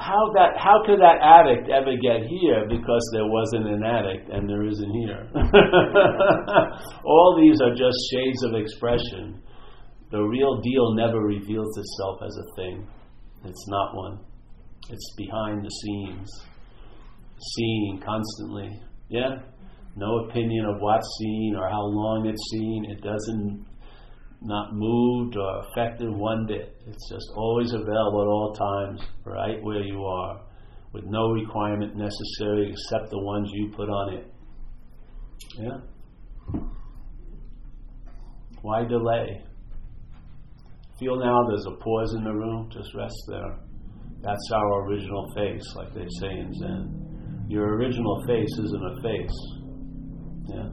[0.00, 4.48] how that how could that addict ever get here because there wasn't an addict and
[4.48, 5.28] there isn't here
[7.04, 9.36] all these are just shades of expression
[10.10, 12.86] the real deal never reveals itself as a thing
[13.44, 14.18] it's not one
[14.88, 16.28] it's behind the scenes
[17.56, 18.70] seeing constantly
[19.08, 19.36] yeah
[19.96, 23.66] no opinion of what's seen or how long it's seen it doesn't
[24.42, 26.76] not moved or affected one bit.
[26.86, 30.40] It's just always available at all times, right where you are,
[30.92, 34.34] with no requirement necessary except the ones you put on it.
[35.58, 36.60] Yeah?
[38.62, 39.42] Why delay?
[41.00, 43.58] Feel now there's a pause in the room, just rest there.
[44.22, 47.46] That's our original face, like they say in Zen.
[47.48, 49.38] Your original face isn't a face.
[50.46, 50.68] Yeah?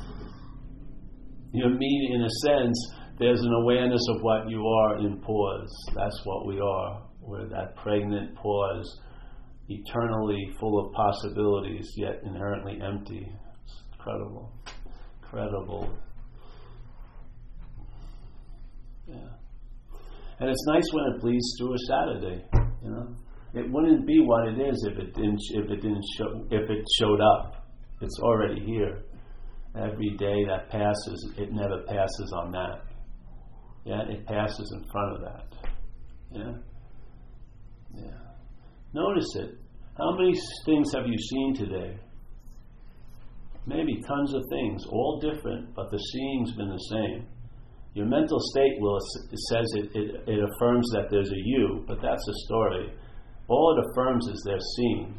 [1.52, 5.74] You mean, in a sense, there's an awareness of what you are in pause.
[5.94, 7.02] That's what we are.
[7.22, 9.00] We're that pregnant pause,
[9.66, 13.26] eternally full of possibilities, yet inherently empty.
[13.64, 14.52] It's incredible.
[15.22, 15.98] Incredible.
[19.08, 19.14] Yeah.
[20.38, 22.44] And it's nice when it bleeds through a Saturday,
[22.82, 23.16] you know.
[23.54, 26.84] It wouldn't be what it is if it didn't if it didn't show if it
[26.98, 27.66] showed up.
[28.02, 29.06] It's already here
[29.78, 32.82] every day that passes, it never passes on that.
[33.84, 35.46] Yeah, it passes in front of that.
[36.32, 36.52] Yeah?
[37.94, 38.18] Yeah.
[38.92, 39.50] Notice it.
[39.96, 40.34] How many
[40.64, 41.98] things have you seen today?
[43.66, 47.26] Maybe tons of things, all different, but the seeing's been the same.
[47.96, 51.96] Your mental state will it says it, it, it affirms that there's a you, but
[52.02, 52.92] that's a story.
[53.48, 55.18] All it affirms is they're seeing.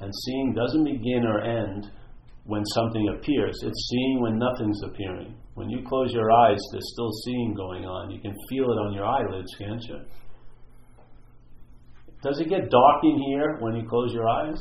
[0.00, 1.90] And seeing doesn't begin or end
[2.44, 3.56] when something appears.
[3.62, 5.34] It's seeing when nothing's appearing.
[5.54, 8.10] When you close your eyes, there's still seeing going on.
[8.10, 10.00] You can feel it on your eyelids, can't you?
[12.22, 14.60] Does it get dark in here when you close your eyes?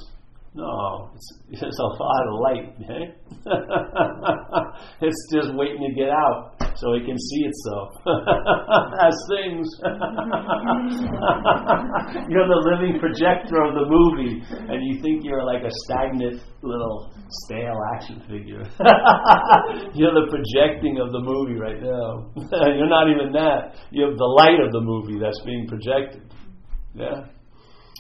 [0.55, 2.77] No, it's, it's a lot of light.
[2.85, 3.09] Eh?
[5.01, 7.89] it's just waiting to get out so it can see itself
[9.01, 9.67] as things.
[12.29, 17.11] you're the living projector of the movie, and you think you're like a stagnant little
[17.45, 18.61] stale action figure.
[19.97, 22.29] you're the projecting of the movie right now.
[22.77, 23.73] you're not even that.
[23.89, 26.21] You're the light of the movie that's being projected.
[26.93, 27.25] Yeah.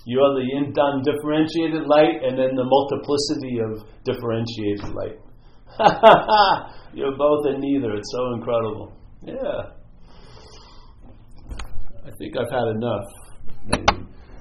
[0.05, 5.19] You are the undifferentiated light and then the multiplicity of differentiated light.
[6.93, 7.95] You're both and neither.
[7.95, 8.93] It's so incredible.
[9.23, 9.71] Yeah.
[12.03, 13.07] I think I've had enough.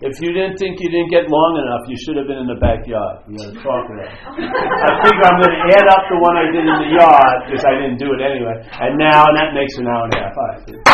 [0.02, 2.58] If you didn't think you didn't get long enough, you should have been in the
[2.58, 3.22] backyard.
[3.30, 3.86] You got to talk.
[3.86, 7.62] I think I'm going to add up the one I did in the yard because
[7.62, 8.66] I didn't do it anyway.
[8.66, 10.34] And now, and that makes an hour and a half.
[10.34, 10.91] All right.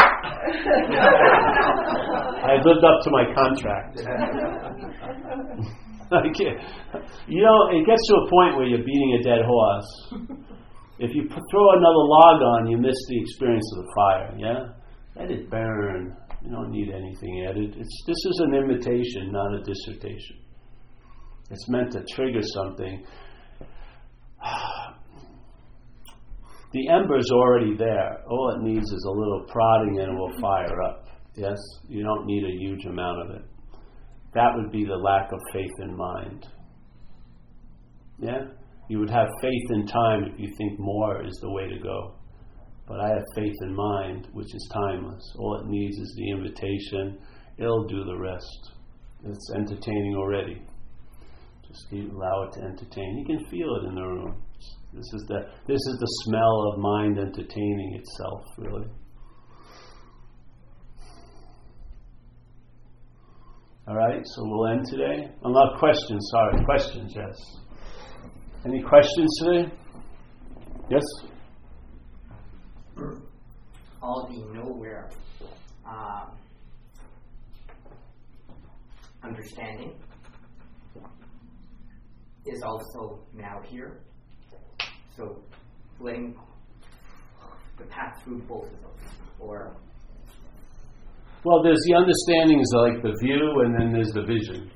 [2.44, 3.98] I lived up to my contract.
[7.28, 9.88] you know, it gets to a point where you're beating a dead horse.
[10.98, 14.34] If you throw another log on, you miss the experience of the fire.
[14.36, 14.72] Yeah,
[15.16, 16.16] let it burn.
[16.42, 17.76] You don't need anything added.
[17.76, 20.38] It's, this is an invitation, not a dissertation.
[21.50, 23.04] It's meant to trigger something.
[26.72, 28.22] The ember's already there.
[28.28, 31.06] All it needs is a little prodding and it will fire up.
[31.34, 31.56] Yes?
[31.88, 33.42] You don't need a huge amount of it.
[34.34, 36.46] That would be the lack of faith in mind.
[38.18, 38.40] Yeah?
[38.88, 42.14] You would have faith in time if you think more is the way to go.
[42.86, 45.22] But I have faith in mind, which is timeless.
[45.38, 47.18] All it needs is the invitation.
[47.58, 48.72] It'll do the rest.
[49.24, 50.62] It's entertaining already.
[51.66, 53.18] Just allow it to entertain.
[53.18, 54.42] You can feel it in the room.
[54.92, 58.88] This is the this is the smell of mind entertaining itself, really.
[63.86, 65.30] All right, so we'll end today.
[65.44, 66.28] I'm not questions.
[66.30, 67.14] Sorry, questions.
[67.16, 67.36] Yes.
[68.66, 69.72] Any questions today?
[70.90, 71.04] Yes.
[74.02, 75.10] All the nowhere
[75.86, 76.38] uh, um,
[79.22, 79.94] understanding
[82.46, 84.02] is also now here.
[85.18, 85.42] So
[85.98, 86.36] letting
[87.76, 89.10] the path through both of those,
[89.40, 89.74] or
[91.44, 94.70] Well, there's the understanding is like the view, and then there's the vision.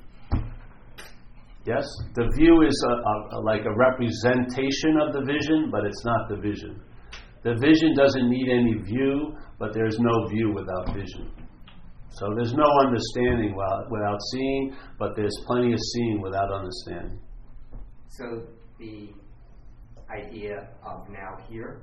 [1.65, 1.87] Yes?
[2.15, 6.29] The view is a, a, a, like a representation of the vision, but it's not
[6.29, 6.83] the vision.
[7.45, 11.31] The vision doesn't need any view, but there's no view without vision.
[12.11, 17.21] So there's no understanding without, without seeing, but there's plenty of seeing without understanding.
[18.09, 18.43] so
[18.81, 19.22] the
[20.11, 21.83] idea of now here,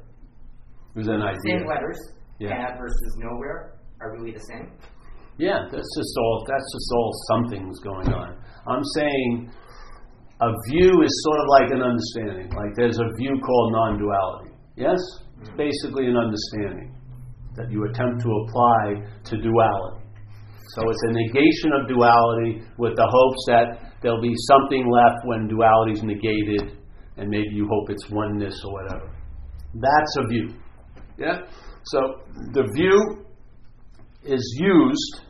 [0.93, 1.39] There's an idea.
[1.45, 1.97] same letters,
[2.39, 2.77] Yeah.
[2.77, 4.71] versus nowhere are really the same.
[5.37, 6.43] Yeah, that's just all.
[6.47, 8.35] That's just all something's going on.
[8.67, 9.51] I'm saying
[10.41, 12.49] a view is sort of like an understanding.
[12.55, 14.51] Like there's a view called non-duality.
[14.75, 14.99] Yes,
[15.39, 15.57] it's mm.
[15.57, 16.95] basically an understanding
[17.55, 19.99] that you attempt to apply to duality.
[20.75, 25.47] So it's a negation of duality with the hopes that there'll be something left when
[25.47, 26.77] duality is negated,
[27.19, 29.11] and maybe you hope it's oneness or whatever.
[29.75, 30.53] That's a view.
[31.17, 31.41] Yeah.
[31.85, 31.99] So
[32.53, 33.25] the view
[34.23, 35.21] is used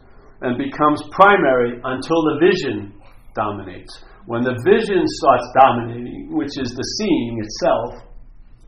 [0.41, 2.93] and becomes primary until the vision
[3.35, 4.03] dominates.
[4.25, 8.05] When the vision starts dominating, which is the seeing itself,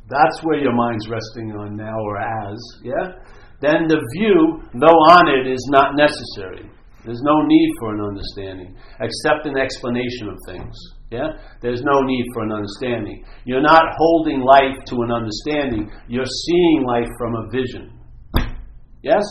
[0.09, 3.21] that's where your mind's resting on now or as, yeah?
[3.61, 6.69] Then the view, though on it, is not necessary.
[7.05, 10.75] There's no need for an understanding, except an explanation of things.
[11.11, 11.35] Yeah?
[11.61, 13.23] There's no need for an understanding.
[13.43, 17.99] You're not holding life to an understanding, you're seeing life from a vision.
[19.03, 19.23] Yes?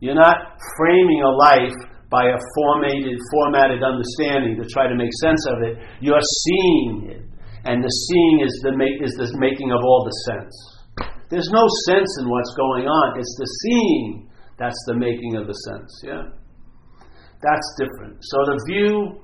[0.00, 1.74] You're not framing a life
[2.10, 5.78] by a formatted, formatted understanding to try to make sense of it.
[6.00, 7.22] You're seeing it.
[7.64, 10.54] And the seeing is the, make, is the making of all the sense.
[11.30, 13.18] There's no sense in what's going on.
[13.18, 16.02] It's the seeing that's the making of the sense.
[16.04, 16.22] Yeah?
[17.42, 18.18] That's different.
[18.22, 19.20] So the view,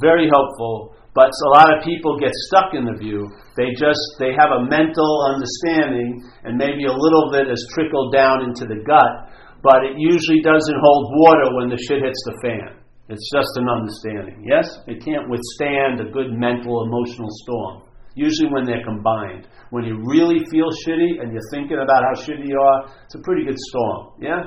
[0.00, 3.24] very helpful, but a lot of people get stuck in the view.
[3.56, 8.44] They just they have a mental understanding, and maybe a little bit has trickled down
[8.44, 9.32] into the gut,
[9.64, 12.76] but it usually doesn't hold water when the shit hits the fan.
[13.08, 14.44] It's just an understanding.
[14.44, 17.88] Yes, it can't withstand a good mental emotional storm.
[18.12, 19.48] Usually when they're combined.
[19.70, 23.22] When you really feel shitty and you're thinking about how shitty you are, it's a
[23.24, 24.20] pretty good storm.
[24.20, 24.42] Yeah?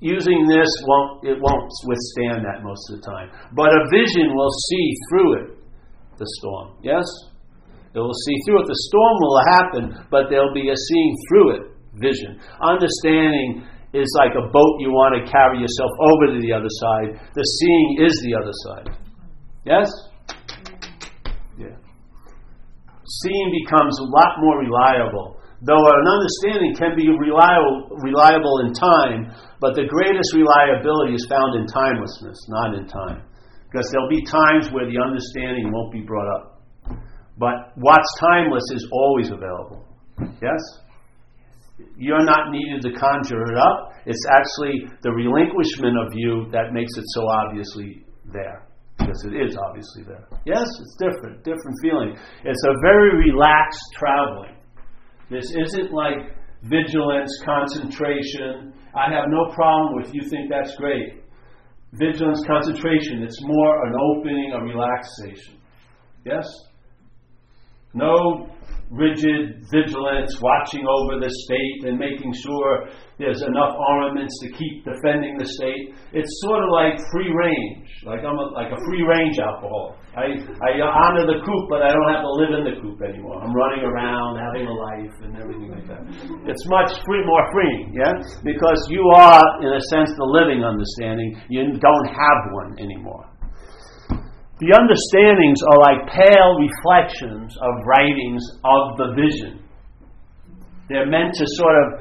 [0.00, 3.28] using this won't it won't withstand that most of the time.
[3.54, 5.55] But a vision will see through it,
[6.18, 6.76] the storm.
[6.82, 7.04] Yes?
[7.92, 8.68] They will see through it.
[8.68, 11.62] The storm will happen, but there'll be a seeing through it
[11.96, 12.36] vision.
[12.60, 13.64] Understanding
[13.96, 17.16] is like a boat you want to carry yourself over to the other side.
[17.32, 18.88] The seeing is the other side.
[19.64, 19.88] Yes?
[21.56, 21.76] Yeah.
[23.24, 25.40] Seeing becomes a lot more reliable.
[25.64, 31.56] Though an understanding can be reliable, reliable in time, but the greatest reliability is found
[31.56, 33.24] in timelessness, not in time.
[33.76, 36.62] Because there'll be times where the understanding won't be brought up.
[37.36, 39.84] But what's timeless is always available.
[40.40, 40.62] Yes?
[41.98, 43.92] You're not needed to conjure it up.
[44.06, 48.66] It's actually the relinquishment of you that makes it so obviously there.
[48.96, 50.24] Because it is obviously there.
[50.46, 52.16] Yes, it's different, different feeling.
[52.46, 54.56] It's a very relaxed traveling.
[55.28, 58.72] This isn't like vigilance, concentration.
[58.96, 61.25] I have no problem with you think that's great.
[61.98, 65.58] Vigilance, concentration, it's more an opening, a relaxation.
[66.24, 66.46] Yes?
[67.94, 68.48] No
[68.90, 75.38] rigid vigilance, watching over the state and making sure there's enough armaments to keep defending
[75.38, 75.96] the state.
[76.12, 79.98] It's sort of like free range, like I'm a, like a free range alcoholic.
[80.16, 83.36] I, I honor the coop, but I don't have to live in the coop anymore.
[83.42, 86.00] I'm running around, having a life, and everything like that.
[86.48, 91.36] It's much free, more freeing, yeah, because you are, in a sense, the living understanding.
[91.52, 93.28] You don't have one anymore.
[94.56, 99.60] The understandings are like pale reflections of writings of the vision.
[100.88, 102.00] They're meant to sort of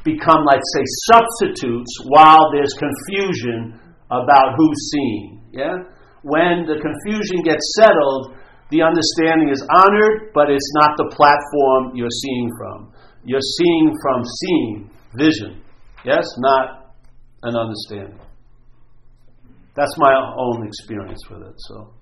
[0.00, 3.76] become, let's say, substitutes while there's confusion
[4.08, 5.44] about who's seeing.
[5.52, 5.76] Yeah?
[6.22, 8.32] When the confusion gets settled,
[8.70, 12.92] the understanding is honored, but it's not the platform you're seeing from.
[13.24, 15.60] You're seeing from seeing, vision.
[16.04, 16.24] Yes?
[16.38, 16.94] Not
[17.42, 18.18] an understanding.
[19.78, 21.54] That's my own experience with it.
[21.70, 21.94] So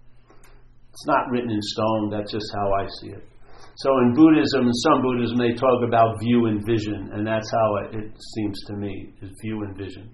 [0.88, 2.08] it's not written in stone.
[2.08, 3.28] That's just how I see it.
[3.76, 7.76] So in Buddhism, in some Buddhism, they talk about view and vision, and that's how
[7.84, 10.08] it, it seems to me is view and vision.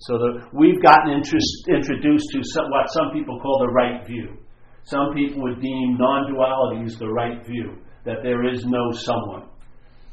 [0.00, 4.40] So the, we've gotten interest, introduced to some, what some people call the right view.
[4.84, 9.52] Some people would deem non duality is the right view, that there is no someone.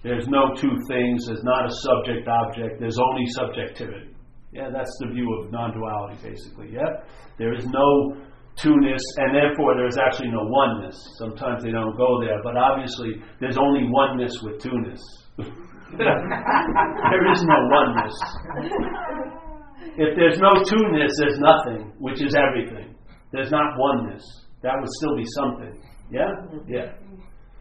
[0.03, 4.10] There's no two things, there's not a subject object, there's only subjectivity.
[4.53, 6.71] Yeah, that's the view of non duality, basically.
[6.73, 7.03] Yeah?
[7.37, 8.17] There is no
[8.59, 10.95] two-ness, and therefore there's actually no oneness.
[11.17, 14.99] Sometimes they don't go there, but obviously there's only oneness with two-ness.
[15.97, 18.15] there is no oneness.
[19.97, 22.95] If there's no two-ness, there's nothing, which is everything.
[23.31, 24.23] There's not oneness.
[24.63, 25.81] That would still be something.
[26.11, 26.29] Yeah?
[26.67, 26.91] Yeah.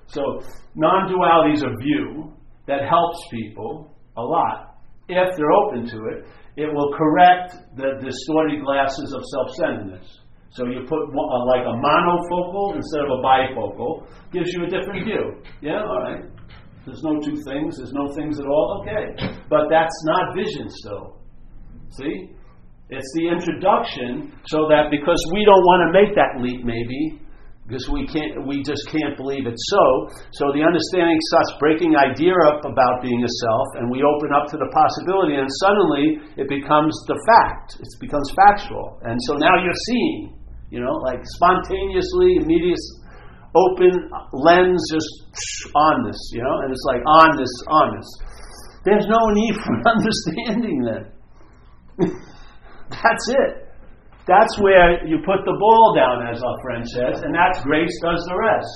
[0.08, 0.42] So,
[0.74, 2.34] non duality is a view
[2.66, 4.70] that helps people a lot
[5.08, 6.26] if they're open to it.
[6.56, 10.20] It will correct the distorted glasses of self centeredness.
[10.50, 14.70] So you put one, uh, like a monofocal instead of a bifocal, gives you a
[14.70, 15.42] different view.
[15.62, 16.24] Yeah, all right.
[16.84, 19.14] There's no two things, there's no things at all, okay.
[19.48, 21.20] But that's not vision still.
[21.90, 22.34] See?
[22.88, 27.22] It's the introduction so that because we don't want to make that leap maybe,
[27.70, 29.86] because we can't we just can't believe it's so.
[30.34, 34.50] So the understanding starts breaking idea up about being a self and we open up
[34.50, 37.78] to the possibility and suddenly it becomes the fact.
[37.78, 38.98] It becomes factual.
[39.06, 40.40] And so now you're seeing
[40.70, 42.78] you know, like spontaneously, immediate,
[43.54, 43.90] open
[44.32, 45.10] lens, just
[45.74, 48.08] on this, you know, and it's like on this, on this.
[48.84, 51.12] There's no need for understanding then.
[52.90, 53.69] that's it.
[54.26, 58.20] That's where you put the ball down, as our friend says, and that's grace does
[58.28, 58.74] the rest.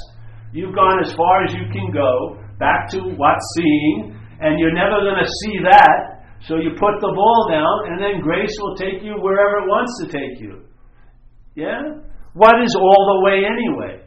[0.53, 5.01] You've gone as far as you can go, back to what's seeing, and you're never
[5.03, 6.27] going to see that.
[6.47, 9.93] So you put the ball down, and then grace will take you wherever it wants
[10.03, 10.65] to take you.
[11.55, 11.81] Yeah?
[12.35, 14.05] What is all the way anyway?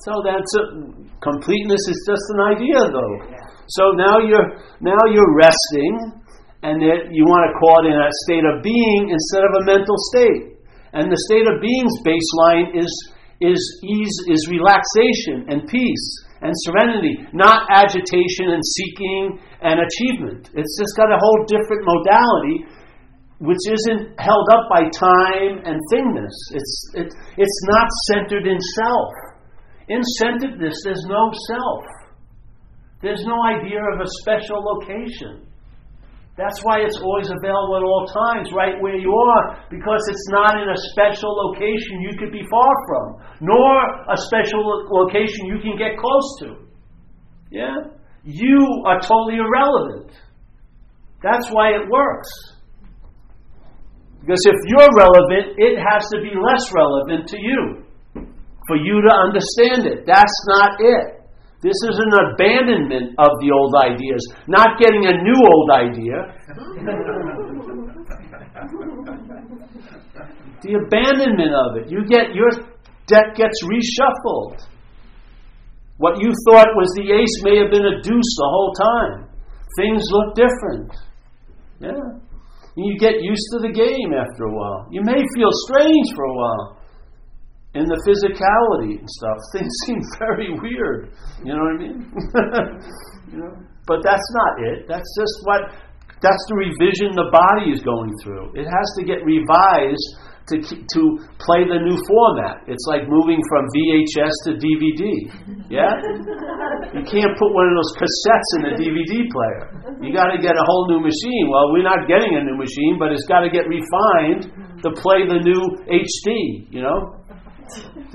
[0.00, 0.62] So that's a,
[1.20, 3.16] completeness is just an idea, though.
[3.68, 6.20] So now you're now you're resting,
[6.62, 9.64] and it, you want to call it in a state of being instead of a
[9.64, 10.60] mental state.
[10.92, 12.90] And the state of being's baseline is
[13.40, 16.06] is ease, is relaxation and peace
[16.42, 20.50] and serenity, not agitation and seeking and achievement.
[20.52, 22.64] It's just got a whole different modality
[23.40, 26.36] which isn't held up by time and thingness.
[26.52, 27.08] It's, it,
[27.38, 29.08] it's not centered in self.
[29.88, 31.84] In centeredness, there's no self.
[33.00, 35.46] There's no idea of a special location.
[36.40, 40.56] That's why it's always available at all times, right where you are, because it's not
[40.56, 43.76] in a special location you could be far from, nor
[44.08, 46.64] a special location you can get close to.
[47.50, 47.76] Yeah?
[48.24, 50.16] You are totally irrelevant.
[51.22, 52.30] That's why it works.
[54.20, 57.84] Because if you're relevant, it has to be less relevant to you
[58.66, 60.06] for you to understand it.
[60.06, 61.19] That's not it.
[61.60, 66.16] This is an abandonment of the old ideas, not getting a new old idea.
[70.64, 71.92] the abandonment of it.
[71.92, 72.48] You get your
[73.06, 74.64] deck gets reshuffled.
[75.98, 79.28] What you thought was the ace may have been a deuce the whole time.
[79.76, 80.96] Things look different.
[81.78, 81.92] Yeah.
[82.76, 84.88] And you get used to the game after a while.
[84.90, 86.79] You may feel strange for a while
[87.74, 89.38] in the physicality and stuff.
[89.52, 91.14] Things seem very weird.
[91.44, 91.98] You know what I mean?
[93.32, 93.52] you know?
[93.86, 94.86] But that's not it.
[94.86, 95.74] That's just what
[96.20, 98.52] that's the revision the body is going through.
[98.52, 100.04] It has to get revised
[100.52, 101.02] to, to
[101.40, 102.66] play the new format.
[102.68, 105.32] It's like moving from VHS to DVD.
[105.72, 105.96] Yeah?
[106.92, 109.64] You can't put one of those cassettes in a DVD player.
[110.02, 111.48] You got to get a whole new machine.
[111.48, 114.50] Well, we're not getting a new machine, but it's got to get refined
[114.82, 117.19] to play the new HD, you know?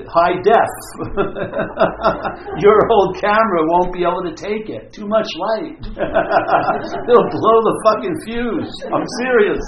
[0.04, 0.74] High def.
[2.60, 4.92] Your old camera won't be able to take it.
[4.92, 5.80] Too much light.
[5.88, 8.72] It'll blow the fucking fuse.
[8.92, 9.64] I'm serious.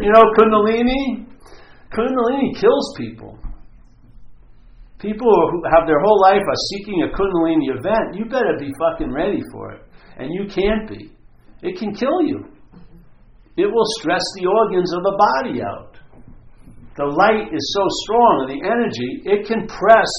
[0.00, 1.24] You know Kundalini?
[1.92, 3.38] Kundalini kills people.
[4.98, 8.16] People who have their whole life are seeking a Kundalini event.
[8.16, 9.82] You better be fucking ready for it.
[10.18, 11.12] And you can't be.
[11.62, 12.44] It can kill you.
[13.56, 15.95] It will stress the organs of the body out.
[16.96, 20.10] The light is so strong, and the energy, it can press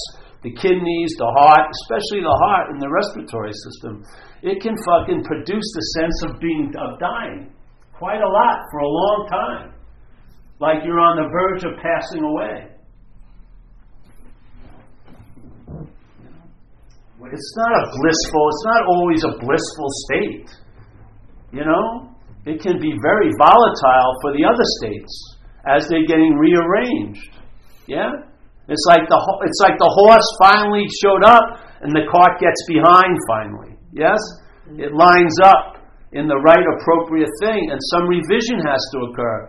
[0.42, 4.06] the kidneys, the heart, especially the heart and the respiratory system.
[4.42, 7.50] It can fucking produce the sense of being of dying
[7.98, 9.74] quite a lot for a long time
[10.60, 12.70] like you're on the verge of passing away.
[17.30, 20.48] It's not a blissful, it's not always a blissful state.
[21.52, 22.14] You know?
[22.46, 25.37] It can be very volatile for the other states
[25.68, 27.30] as they're getting rearranged.
[27.86, 28.08] Yeah?
[28.68, 31.44] It's like the it's like the horse finally showed up
[31.80, 33.76] and the cart gets behind finally.
[33.92, 34.20] Yes?
[34.76, 35.80] It lines up
[36.12, 39.48] in the right appropriate thing, and some revision has to occur.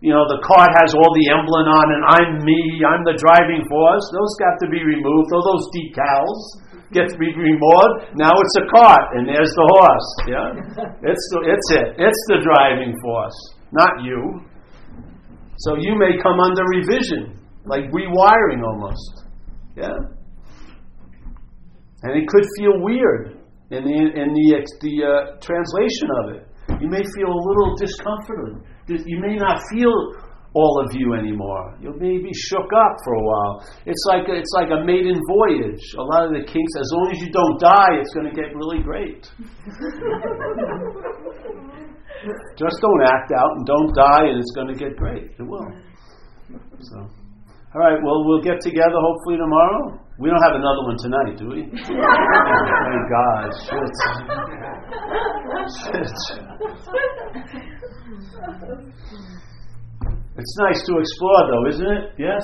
[0.00, 3.62] You know, the cart has all the emblem on, and I'm me, I'm the driving
[3.68, 4.04] force.
[4.14, 5.28] Those got to be removed.
[5.34, 6.40] All those decals
[6.90, 8.16] get to be removed.
[8.16, 10.08] Now it's a cart, and there's the horse.
[10.26, 10.48] Yeah,
[11.10, 11.88] it's the, it's it.
[12.00, 13.38] It's the driving force,
[13.70, 14.49] not you.
[15.60, 17.36] So you may come under revision,
[17.66, 19.24] like rewiring almost.
[19.76, 19.92] Yeah,
[22.02, 23.36] and it could feel weird
[23.70, 26.46] in the in the the uh, translation of it.
[26.80, 28.64] You may feel a little discomforted.
[28.88, 29.92] You may not feel
[30.54, 31.76] all of you anymore.
[31.80, 33.64] You may be shook up for a while.
[33.84, 35.94] It's like a, it's like a maiden voyage.
[35.98, 38.56] A lot of the kinks, as long as you don't die, it's going to get
[38.56, 39.30] really great.
[42.58, 45.30] Just don't act out and don't die, and it's going to get great.
[45.38, 45.66] It will.
[46.80, 47.98] So, all right.
[48.02, 49.98] Well, we'll get together hopefully tomorrow.
[50.18, 51.64] We don't have another one tonight, do we?
[51.72, 53.52] Thank God.
[53.64, 53.92] Shit.
[55.88, 56.44] Shit.
[60.36, 62.04] It's nice to explore, though, isn't it?
[62.18, 62.42] Yes?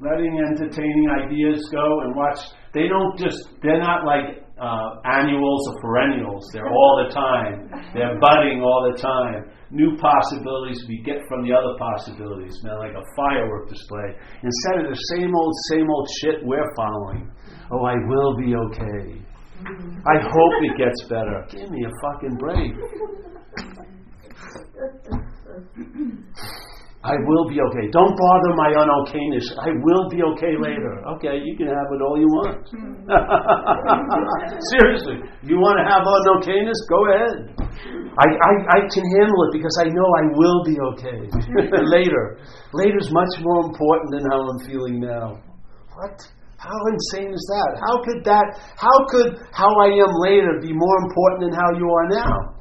[0.00, 2.38] Letting entertaining ideas go and watch.
[2.74, 6.44] They don't just, they're not like uh, annuals or perennials.
[6.52, 7.70] They're all the time.
[7.94, 9.50] They're budding all the time.
[9.70, 14.14] New possibilities we get from the other possibilities, man, like a firework display.
[14.42, 17.30] Instead of the same old, same old shit we're following.
[17.72, 19.22] Oh, I will be okay.
[19.62, 21.46] I hope it gets better.
[21.50, 22.74] Give me a fucking break.
[27.00, 27.88] I will be okay.
[27.96, 29.56] Don't bother my unokayness.
[29.56, 31.00] I will be okay later.
[31.16, 32.60] Okay, you can have it all you want.
[34.76, 36.76] Seriously, you want to have unokayness?
[36.92, 37.56] Go ahead.
[38.20, 41.18] I, I, I can handle it because I know I will be okay
[41.88, 42.36] later.
[42.76, 45.40] Later is much more important than how I'm feeling now.
[45.96, 46.20] What?
[46.60, 47.80] How insane is that?
[47.80, 51.88] How could that, how could how I am later be more important than how you
[51.88, 52.59] are now?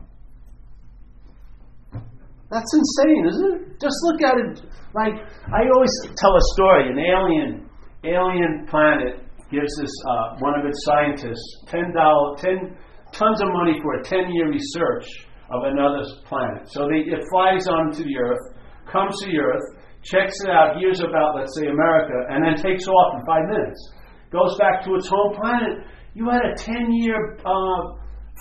[2.50, 3.62] That's insane, isn't it?
[3.80, 4.66] Just look at it.
[4.94, 5.14] Like
[5.54, 6.90] I always tell a story.
[6.90, 7.70] An alien,
[8.04, 9.22] alien planet
[9.52, 12.76] gives this uh, one of its scientists ten dollar, ten
[13.14, 15.06] tons of money for a ten-year research
[15.52, 16.70] of another planet.
[16.70, 18.56] So they, it flies onto the Earth,
[18.92, 19.66] comes to the Earth,
[20.04, 23.94] checks it out, hears about, let's say, America, and then takes off in five minutes.
[24.32, 25.86] Goes back to its home planet.
[26.14, 27.82] You had a ten-year uh,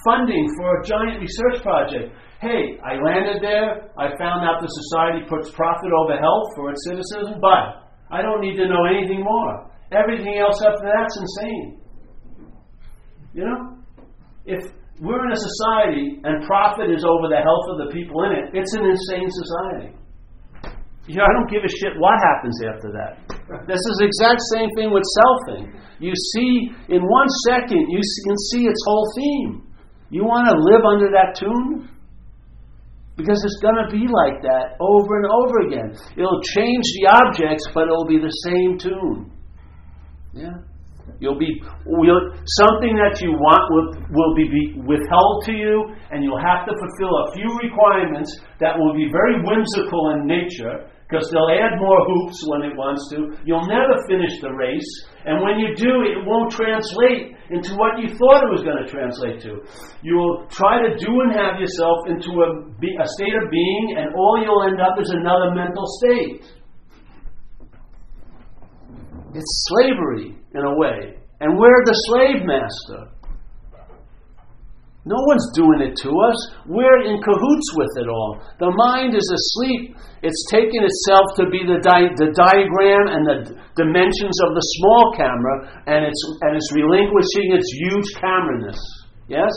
[0.05, 5.27] funding for a giant research project hey, I landed there, I found out the society
[5.27, 9.71] puts profit over health for its citizens, but I don't need to know anything more.
[9.91, 11.83] Everything else after that's insane.
[13.35, 13.59] You know?
[14.47, 14.63] If
[15.01, 18.45] we're in a society and profit is over the health of the people in it,
[18.55, 19.93] it's an insane society.
[21.09, 23.13] You know, I don't give a shit what happens after that.
[23.67, 25.73] This is the exact same thing with selfing.
[25.99, 29.68] You see, in one second, you can see its whole theme.
[30.11, 31.89] You want to live under that tune?
[33.17, 35.91] Because it's going to be like that over and over again.
[36.17, 39.33] It'll change the objects, but it'll be the same tune.
[40.33, 40.63] Yeah?
[41.19, 42.31] You'll be will,
[42.63, 46.73] something that you want will, will be, be withheld to you, and you'll have to
[46.73, 51.99] fulfill a few requirements that will be very whimsical in nature, because they'll add more
[52.07, 53.35] hoops when it wants to.
[53.43, 54.91] You'll never finish the race,
[55.29, 58.89] and when you do, it won't translate into what you thought it was going to
[58.89, 59.61] translate to.
[60.01, 62.49] You will try to do and have yourself into a,
[62.81, 66.49] a state of being, and all you'll end up is another mental state.
[69.35, 71.21] It's slavery, in a way.
[71.41, 73.13] And we're the slave master.
[75.09, 76.39] No one's doing it to us.
[76.69, 78.45] We're in cahoots with it all.
[78.61, 79.97] The mind is asleep.
[80.21, 84.65] It's taken itself to be the, di- the diagram and the d- dimensions of the
[84.77, 88.77] small camera, and it's, and it's relinquishing its huge camera-ness.
[89.33, 89.55] Yes?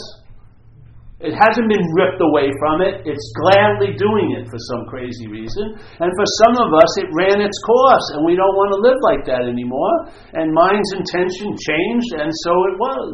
[1.20, 3.04] It hasn't been ripped away from it.
[3.04, 5.76] It's gladly doing it for some crazy reason.
[6.00, 9.00] And for some of us, it ran its course, and we don't want to live
[9.04, 10.08] like that anymore.
[10.32, 13.14] And mind's intention changed, and so it was.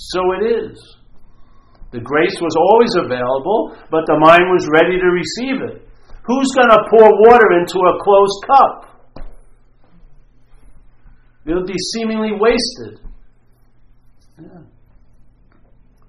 [0.00, 0.95] So it is.
[1.92, 5.86] The grace was always available, but the mind was ready to receive it.
[6.26, 8.76] Who's going to pour water into a closed cup?
[11.46, 12.98] It'll be seemingly wasted.
[14.42, 14.66] Yeah.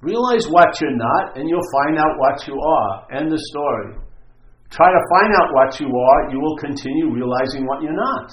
[0.01, 3.07] Realize what you're not, and you'll find out what you are.
[3.13, 4.01] End the story.
[4.71, 8.31] Try to find out what you are, you will continue realizing what you're not.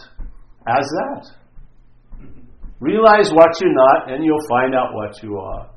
[0.66, 1.30] As that.
[2.80, 5.73] Realize what you're not, and you'll find out what you are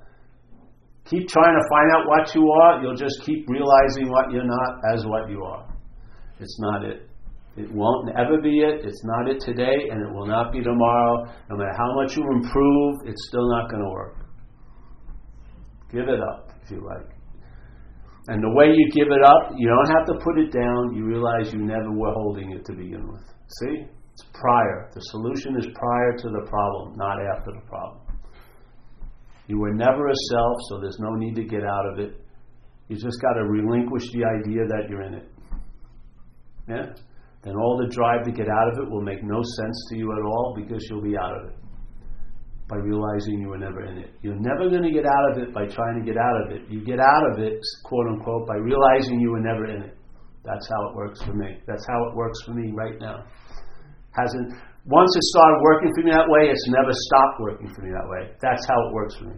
[1.09, 4.79] keep trying to find out what you are, you'll just keep realizing what you're not
[4.93, 5.67] as what you are.
[6.39, 7.09] It's not it.
[7.57, 8.85] It won't ever be it.
[8.85, 11.25] It's not it today, and it will not be tomorrow.
[11.49, 14.15] No matter how much you improve, it's still not going to work.
[15.91, 17.09] Give it up, if you like.
[18.27, 20.93] And the way you give it up, you don't have to put it down.
[20.93, 23.23] You realize you never were holding it to begin with.
[23.61, 23.87] See?
[24.13, 24.89] It's prior.
[24.93, 28.06] The solution is prior to the problem, not after the problem.
[29.47, 32.21] You were never a self, so there's no need to get out of it.
[32.89, 35.31] You just got to relinquish the idea that you're in it.
[36.67, 36.85] Yeah?
[37.43, 40.11] Then all the drive to get out of it will make no sense to you
[40.11, 41.55] at all because you'll be out of it
[42.67, 44.11] by realizing you were never in it.
[44.21, 46.69] You're never going to get out of it by trying to get out of it.
[46.69, 49.97] You get out of it, quote unquote, by realizing you were never in it.
[50.43, 51.59] That's how it works for me.
[51.65, 53.23] That's how it works for me right now.
[54.11, 54.53] Hasn't
[54.87, 58.07] once it started working for me that way, it's never stopped working for me that
[58.07, 58.31] way.
[58.41, 59.35] That's how it works for me.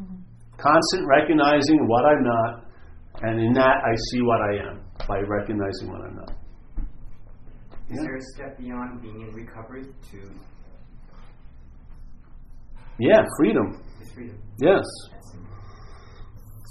[0.00, 0.16] Mm-hmm.
[0.56, 2.64] Constant recognizing what I'm not,
[3.22, 6.32] and in that I see what I am by recognizing what I'm not.
[7.90, 8.02] Is yeah.
[8.02, 10.18] there a step beyond being in recovery to
[12.98, 13.82] yeah, freedom.
[14.00, 14.38] It's freedom.
[14.60, 14.84] Yes.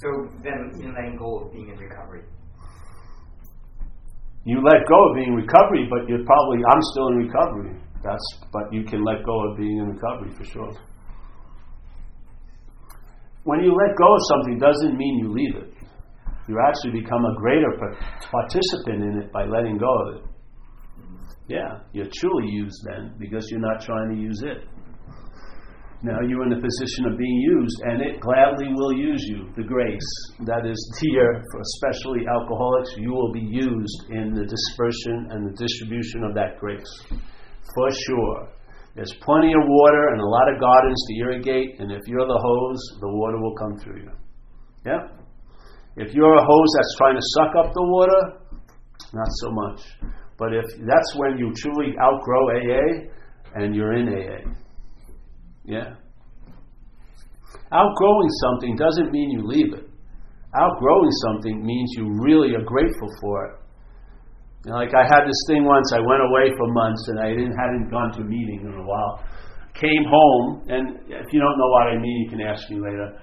[0.02, 0.10] So
[0.42, 2.24] then, you letting go of being in recovery.
[4.46, 7.82] You let go of being in recovery, but you're probably I'm still in recovery.
[8.04, 10.74] That's but you can let go of being in recovery for sure.
[13.44, 15.74] When you let go of something doesn't mean you leave it.
[16.48, 17.72] You actually become a greater
[18.32, 20.24] participant in it by letting go of it.
[21.48, 24.64] Yeah, you're truly used then because you're not trying to use it.
[26.04, 29.50] Now you're in a position of being used, and it gladly will use you.
[29.56, 30.12] The grace
[30.46, 35.56] that is dear for especially alcoholics, you will be used in the dispersion and the
[35.56, 36.90] distribution of that grace.
[37.76, 38.50] For sure.
[38.96, 42.42] There's plenty of water and a lot of gardens to irrigate, and if you're the
[42.42, 44.12] hose, the water will come through you.
[44.86, 45.08] Yeah?
[45.96, 48.42] If you're a hose that's trying to suck up the water,
[49.14, 49.82] not so much.
[50.38, 53.12] But if that's when you truly outgrow AA
[53.56, 54.52] and you're in AA.
[55.66, 55.96] Yeah.
[57.72, 59.88] Outgrowing something doesn't mean you leave it.
[60.56, 63.61] Outgrowing something means you really are grateful for it.
[64.66, 67.30] You know, like I had this thing once, I went away for months and I
[67.30, 69.24] didn't hadn't gone to a meeting in a while.
[69.74, 73.18] Came home, and if you don't know what I mean, you can ask me later.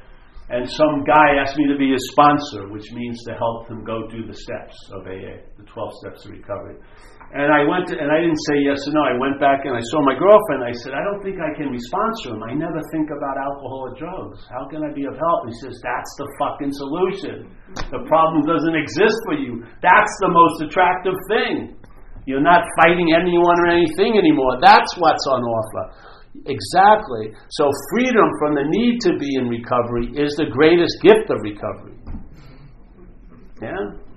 [0.48, 4.08] And some guy asked me to be his sponsor, which means to help him go
[4.08, 6.80] through the steps of AA, the 12 steps of recovery.
[7.28, 9.04] And I went to, and I didn't say yes or no.
[9.04, 10.64] I went back and I saw my girlfriend.
[10.64, 12.40] I said, I don't think I can be sponsor him.
[12.40, 14.40] I never think about alcohol or drugs.
[14.48, 15.44] How can I be of help?
[15.44, 17.52] He says, That's the fucking solution.
[17.92, 19.60] The problem doesn't exist for you.
[19.84, 21.76] That's the most attractive thing.
[22.24, 24.56] You're not fighting anyone or anything anymore.
[24.64, 25.84] That's what's on offer.
[26.46, 27.32] Exactly.
[27.50, 31.94] So freedom from the need to be in recovery is the greatest gift of recovery.
[33.60, 34.08] Yeah?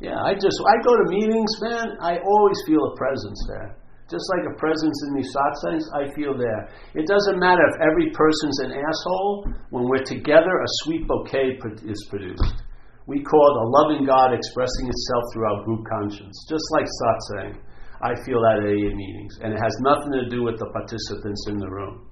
[0.00, 1.98] Yeah, I just I go to meetings, man.
[2.00, 3.76] I always feel a presence there.
[4.08, 6.70] Just like a presence in these satsangs, I feel there.
[6.94, 9.52] It doesn't matter if every person's an asshole.
[9.70, 12.62] When we're together, a sweet bouquet is produced.
[13.08, 17.56] We call it a loving God expressing itself through our group conscience, just like satsang.
[18.04, 21.46] I feel that at AA meetings, and it has nothing to do with the participants
[21.48, 22.06] in the room.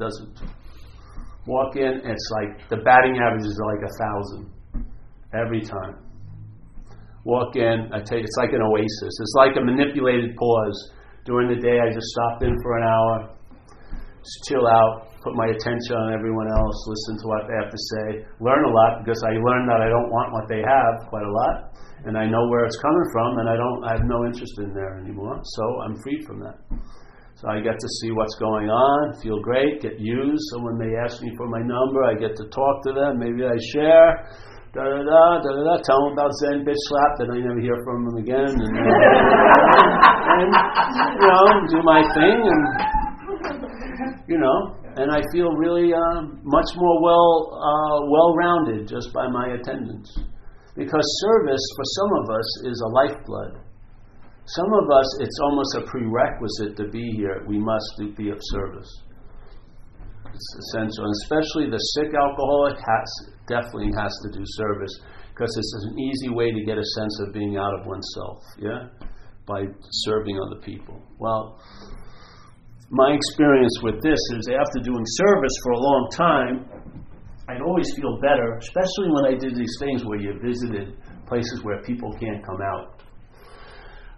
[0.00, 0.40] Doesn't.
[1.46, 4.50] Walk in, it's like the batting average is like a thousand
[5.36, 6.00] every time.
[7.24, 9.12] Walk in, I tell you, it's like an oasis.
[9.20, 10.92] It's like a manipulated pause.
[11.26, 13.36] During the day, I just stop in for an hour,
[14.24, 17.82] just chill out, put my attention on everyone else, listen to what they have to
[17.98, 18.06] say,
[18.38, 21.34] learn a lot because I learn that I don't want what they have quite a
[21.34, 21.74] lot,
[22.06, 24.70] and I know where it's coming from, and I don't, I have no interest in
[24.70, 25.42] there anymore.
[25.58, 26.62] So I'm free from that.
[27.42, 30.46] So I get to see what's going on, feel great, get used.
[30.54, 33.18] So when they ask me for my number, I get to talk to them.
[33.18, 34.30] Maybe I share
[34.78, 35.74] da da da da da.
[35.82, 37.18] Tell them about Zen bitch slap.
[37.18, 38.88] Then I never hear from them again, and, uh,
[40.38, 40.50] and
[41.18, 42.62] you know, do my thing, and
[44.30, 49.28] you know, and I feel really uh, much more well uh, well rounded just by
[49.28, 50.08] my attendance,
[50.74, 53.60] because service for some of us is a lifeblood.
[54.46, 57.44] Some of us, it's almost a prerequisite to be here.
[57.48, 59.02] We must be of service.
[60.32, 63.08] It's essential, and especially the sick alcoholic has
[63.48, 65.00] definitely has to do service
[65.30, 68.38] because it's an easy way to get a sense of being out of oneself.
[68.58, 68.88] Yeah,
[69.46, 71.02] by serving other people.
[71.18, 71.60] Well,
[72.90, 76.54] my experience with this is after doing service for a long time,
[77.48, 80.94] I'd always feel better, especially when I did these things where you visited
[81.26, 83.02] places where people can't come out.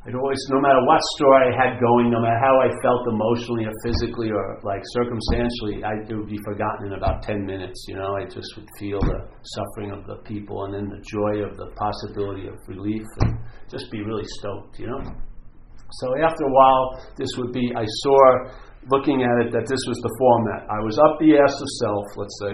[0.07, 3.65] It always, no matter what story I had going, no matter how I felt emotionally
[3.67, 7.85] or physically or like circumstantially, I, it would be forgotten in about 10 minutes.
[7.89, 11.45] You know, I just would feel the suffering of the people and then the joy
[11.45, 13.39] of the possibility of relief and
[13.71, 15.03] just be really stoked, you know.
[15.93, 18.19] So after a while, this would be, I saw
[18.91, 20.69] looking at it that this was the format.
[20.69, 22.53] I was up the ass of self, let's say,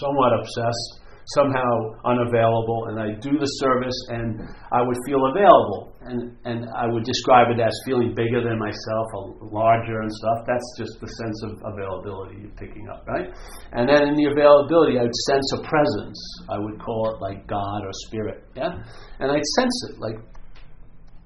[0.00, 1.00] somewhat obsessed,
[1.36, 1.70] somehow
[2.04, 4.40] unavailable, and I do the service and
[4.72, 5.92] I would feel available.
[6.00, 9.06] And, and I would describe it as feeling bigger than myself,
[9.52, 10.48] larger and stuff.
[10.48, 13.28] That's just the sense of availability you're picking up, right?
[13.76, 16.18] And then in the availability, I'd sense a presence.
[16.48, 18.80] I would call it like God or spirit, yeah?
[19.20, 20.16] And I'd sense it, like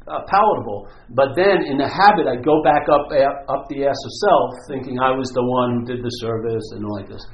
[0.06, 0.88] uh, palatable.
[1.16, 3.08] But then in the habit, I'd go back up
[3.48, 6.84] up the ass of self, thinking I was the one who did the service and
[6.84, 7.24] all like this.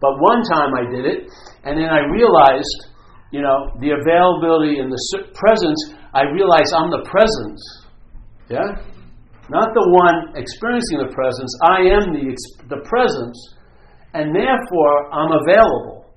[0.00, 1.20] But one time I did it,
[1.64, 2.92] and then I realized,
[3.32, 5.00] you know, the availability and the
[5.34, 5.80] presence.
[6.14, 7.60] I realized I'm the presence.
[8.48, 8.76] Yeah,
[9.48, 11.52] not the one experiencing the presence.
[11.64, 12.28] I am the
[12.68, 13.36] the presence,
[14.12, 16.12] and therefore I'm available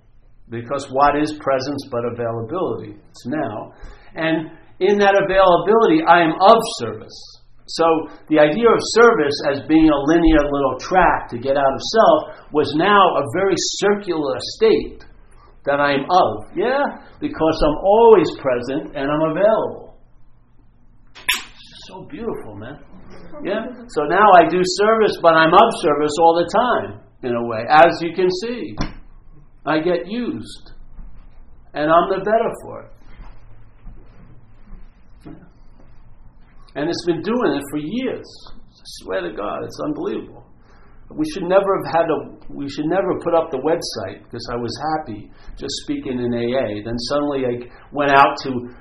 [0.52, 3.00] because what is presence but availability?
[3.00, 3.72] It's now,
[4.16, 4.52] and
[4.82, 7.14] in that availability, I am of service.
[7.70, 7.86] So
[8.28, 12.52] the idea of service as being a linear little track to get out of self
[12.52, 15.06] was now a very circular state
[15.64, 16.52] that I am of.
[16.58, 16.84] Yeah,
[17.22, 19.96] because I'm always present and I'm available.
[21.88, 22.80] So beautiful, man.
[23.44, 23.64] Yeah.
[23.88, 27.64] So now I do service, but I'm of service all the time, in a way.
[27.70, 28.76] As you can see,
[29.66, 30.72] I get used,
[31.74, 32.92] and I'm the better for it.
[36.76, 38.28] And it's been doing it for years.
[38.48, 40.46] I swear to God, it's unbelievable.
[41.12, 44.56] We should never have had a, we should never put up the website because I
[44.56, 45.30] was happy
[45.60, 46.80] just speaking in AA.
[46.88, 48.72] Then suddenly I went out to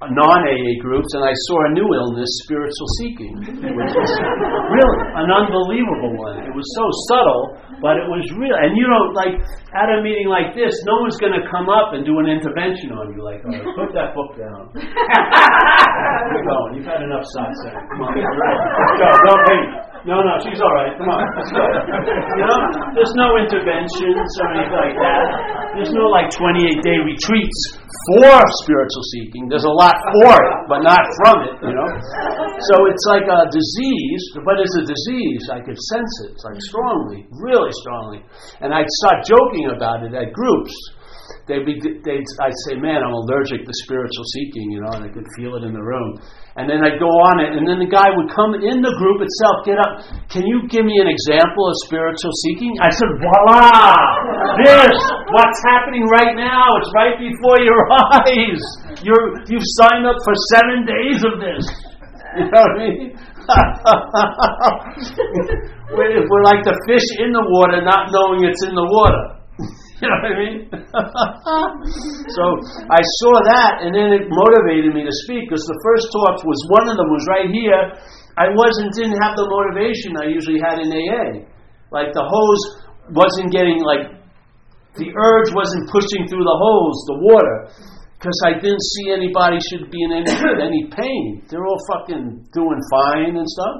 [0.00, 6.44] non AA groups and I saw a new illness, spiritual seeking, really an unbelievable one.
[6.44, 7.44] It was so subtle,
[7.80, 8.56] but it was real.
[8.56, 9.36] And you know, like
[9.76, 12.92] at a meeting like this, no one's going to come up and do an intervention
[12.92, 14.72] on you, like, oh, put that book down.
[16.04, 16.72] Going.
[16.76, 17.58] You've had enough shots.
[17.64, 19.08] Come on, let's go.
[19.24, 19.68] Don't wait.
[20.04, 20.92] No, no, she's all right.
[21.00, 21.64] Come on, let's go.
[21.64, 22.60] You know,
[22.92, 25.26] there's no interventions or anything like that.
[25.80, 27.58] There's no like 28 day retreats
[28.12, 29.48] for spiritual seeking.
[29.48, 31.56] There's a lot for it, but not from it.
[31.64, 31.88] You know,
[32.68, 35.48] so it's like a disease, but it's a disease.
[35.48, 38.20] I could sense it, like strongly, really strongly,
[38.60, 40.76] and I'd start joking about it at groups
[41.46, 45.10] they'd be, they'd, I'd say, man, I'm allergic to spiritual seeking, you know, and I
[45.12, 46.20] could feel it in the room.
[46.56, 49.18] And then I'd go on it, and then the guy would come in the group
[49.20, 52.78] itself, get up, can you give me an example of spiritual seeking?
[52.78, 53.98] I said, voila!
[54.62, 54.94] This,
[55.34, 57.82] what's happening right now, it's right before your
[58.22, 58.62] eyes.
[59.02, 61.64] You're, you've signed up for seven days of this.
[62.34, 63.14] You know what I mean?
[65.94, 69.38] we're like the fish in the water, not knowing it's in the water.
[70.04, 70.58] You know what I mean?
[72.36, 72.44] so
[72.92, 76.60] I saw that, and then it motivated me to speak because the first talk was
[76.68, 77.96] one of them was right here.
[78.36, 81.48] I wasn't didn't have the motivation I usually had in AA.
[81.88, 82.84] Like the hose
[83.16, 84.12] wasn't getting like
[85.00, 87.56] the urge wasn't pushing through the hose, the water
[88.24, 90.32] because I didn't see anybody should be in any,
[90.64, 91.44] any pain.
[91.52, 93.76] They're all fucking doing fine and stuff.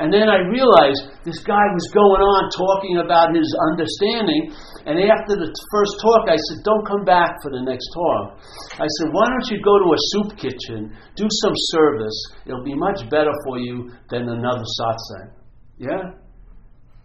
[0.00, 4.48] And then I realized this guy was going on talking about his understanding.
[4.88, 8.40] And after the first talk, I said, Don't come back for the next talk.
[8.80, 12.16] I said, Why don't you go to a soup kitchen, do some service?
[12.48, 15.36] It'll be much better for you than another satsang.
[15.76, 16.16] Yeah?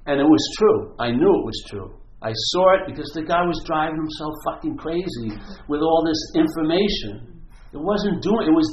[0.07, 0.95] And it was true.
[1.03, 1.99] I knew it was true.
[2.17, 5.37] I saw it because the guy was driving himself fucking crazy
[5.69, 7.45] with all this information.
[7.69, 8.65] It wasn't doing it was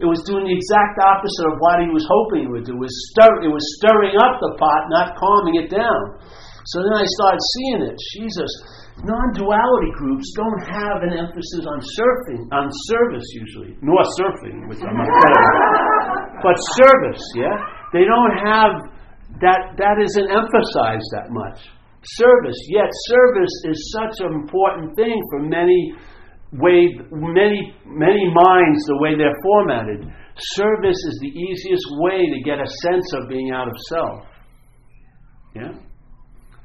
[0.00, 2.72] it was doing the exact opposite of what he was hoping it would do.
[2.72, 6.24] It was stir it was stirring up the pot, not calming it down.
[6.72, 7.96] So then I started seeing it.
[8.16, 8.48] Jesus,
[9.04, 14.96] non-duality groups don't have an emphasis on surfing, on service usually, nor surfing, which I'm
[14.96, 15.10] not
[16.46, 17.22] but service.
[17.36, 17.60] Yeah,
[17.92, 18.72] they don't have
[19.44, 19.76] that.
[19.76, 21.75] That isn't emphasized that much
[22.06, 22.58] service.
[22.68, 25.94] Yet service is such an important thing for many
[26.52, 30.06] way many many minds the way they're formatted.
[30.54, 34.24] Service is the easiest way to get a sense of being out of self.
[35.54, 35.72] Yeah?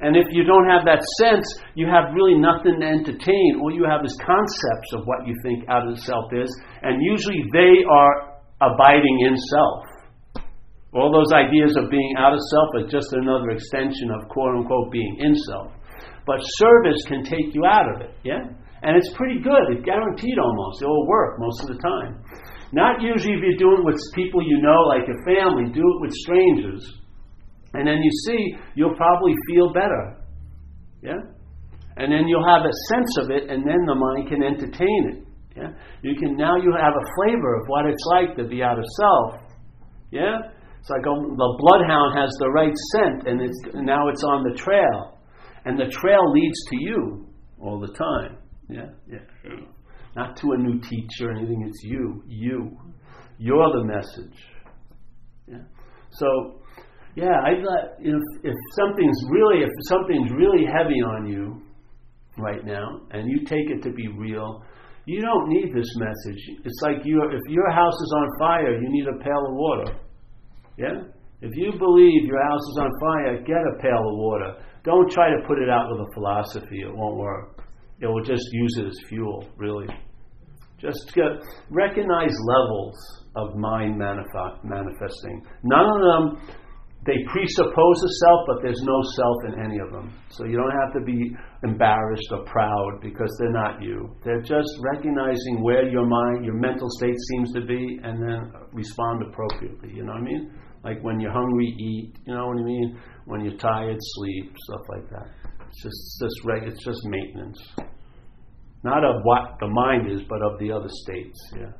[0.02, 1.46] And if you don't have that sense,
[1.76, 3.62] you have really nothing to entertain.
[3.62, 6.50] All you have is concepts of what you think out of self is,
[6.82, 9.91] and usually they are abiding in self.
[10.94, 14.92] All those ideas of being out of self are just another extension of quote unquote
[14.92, 15.72] being in self.
[16.28, 18.44] But service can take you out of it, yeah?
[18.84, 19.72] And it's pretty good.
[19.72, 20.82] It's guaranteed almost.
[20.82, 22.24] It will work most of the time.
[22.74, 26.02] Not usually if you're doing it with people you know, like your family, do it
[26.02, 26.82] with strangers.
[27.74, 30.18] And then you see, you'll probably feel better.
[31.02, 31.20] Yeah?
[31.98, 35.24] And then you'll have a sense of it, and then the mind can entertain it.
[35.56, 35.72] Yeah?
[36.02, 38.86] You can now you have a flavor of what it's like to be out of
[38.98, 39.42] self.
[40.12, 40.52] Yeah?
[40.82, 44.58] It's like um, the bloodhound has the right scent, and it's now it's on the
[44.58, 45.20] trail,
[45.66, 47.28] and the trail leads to you
[47.62, 48.38] all the time.
[48.68, 49.20] Yeah, yeah.
[50.16, 51.64] Not to a new teacher or anything.
[51.68, 52.78] It's you, you.
[53.38, 54.38] You're the message.
[55.48, 55.66] Yeah.
[56.10, 56.62] So,
[57.16, 61.62] yeah, I thought if if something's really if something's really heavy on you
[62.40, 64.64] right now, and you take it to be real,
[65.06, 66.42] you don't need this message.
[66.66, 69.94] It's like you if your house is on fire, you need a pail of water.
[70.82, 71.06] Yeah?
[71.42, 74.56] If you believe your house is on fire, get a pail of water.
[74.84, 76.82] Don't try to put it out with a philosophy.
[76.82, 77.64] It won't work.
[78.00, 79.88] It will just use it as fuel, really.
[80.80, 81.38] Just get,
[81.70, 82.98] recognize levels
[83.36, 85.46] of mind manif- manifesting.
[85.64, 86.58] None of them,
[87.06, 90.14] they presuppose a self, but there's no self in any of them.
[90.30, 94.16] So you don't have to be embarrassed or proud because they're not you.
[94.24, 99.24] They're just recognizing where your mind, your mental state seems to be, and then respond
[99.30, 99.94] appropriately.
[99.94, 100.52] You know what I mean?
[100.84, 102.16] Like when you're hungry, eat.
[102.26, 103.00] You know what I mean?
[103.26, 104.56] When you're tired, sleep.
[104.58, 105.28] Stuff like that.
[105.70, 107.60] It's just, it's just, reg- it's just maintenance.
[108.84, 111.40] Not of what the mind is, but of the other states.
[111.56, 111.72] Yeah.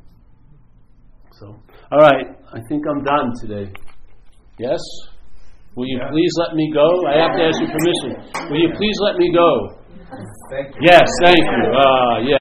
[1.40, 1.60] So,
[1.92, 2.28] all right.
[2.54, 3.72] I think I'm done today.
[4.60, 4.80] Yes.
[5.76, 6.86] Will you please let me go?
[7.08, 8.52] I have to ask your permission.
[8.52, 9.78] Will you please let me go?
[10.52, 10.82] Thank you.
[10.84, 11.64] Yes, thank you.
[11.74, 12.38] Uh, yeah.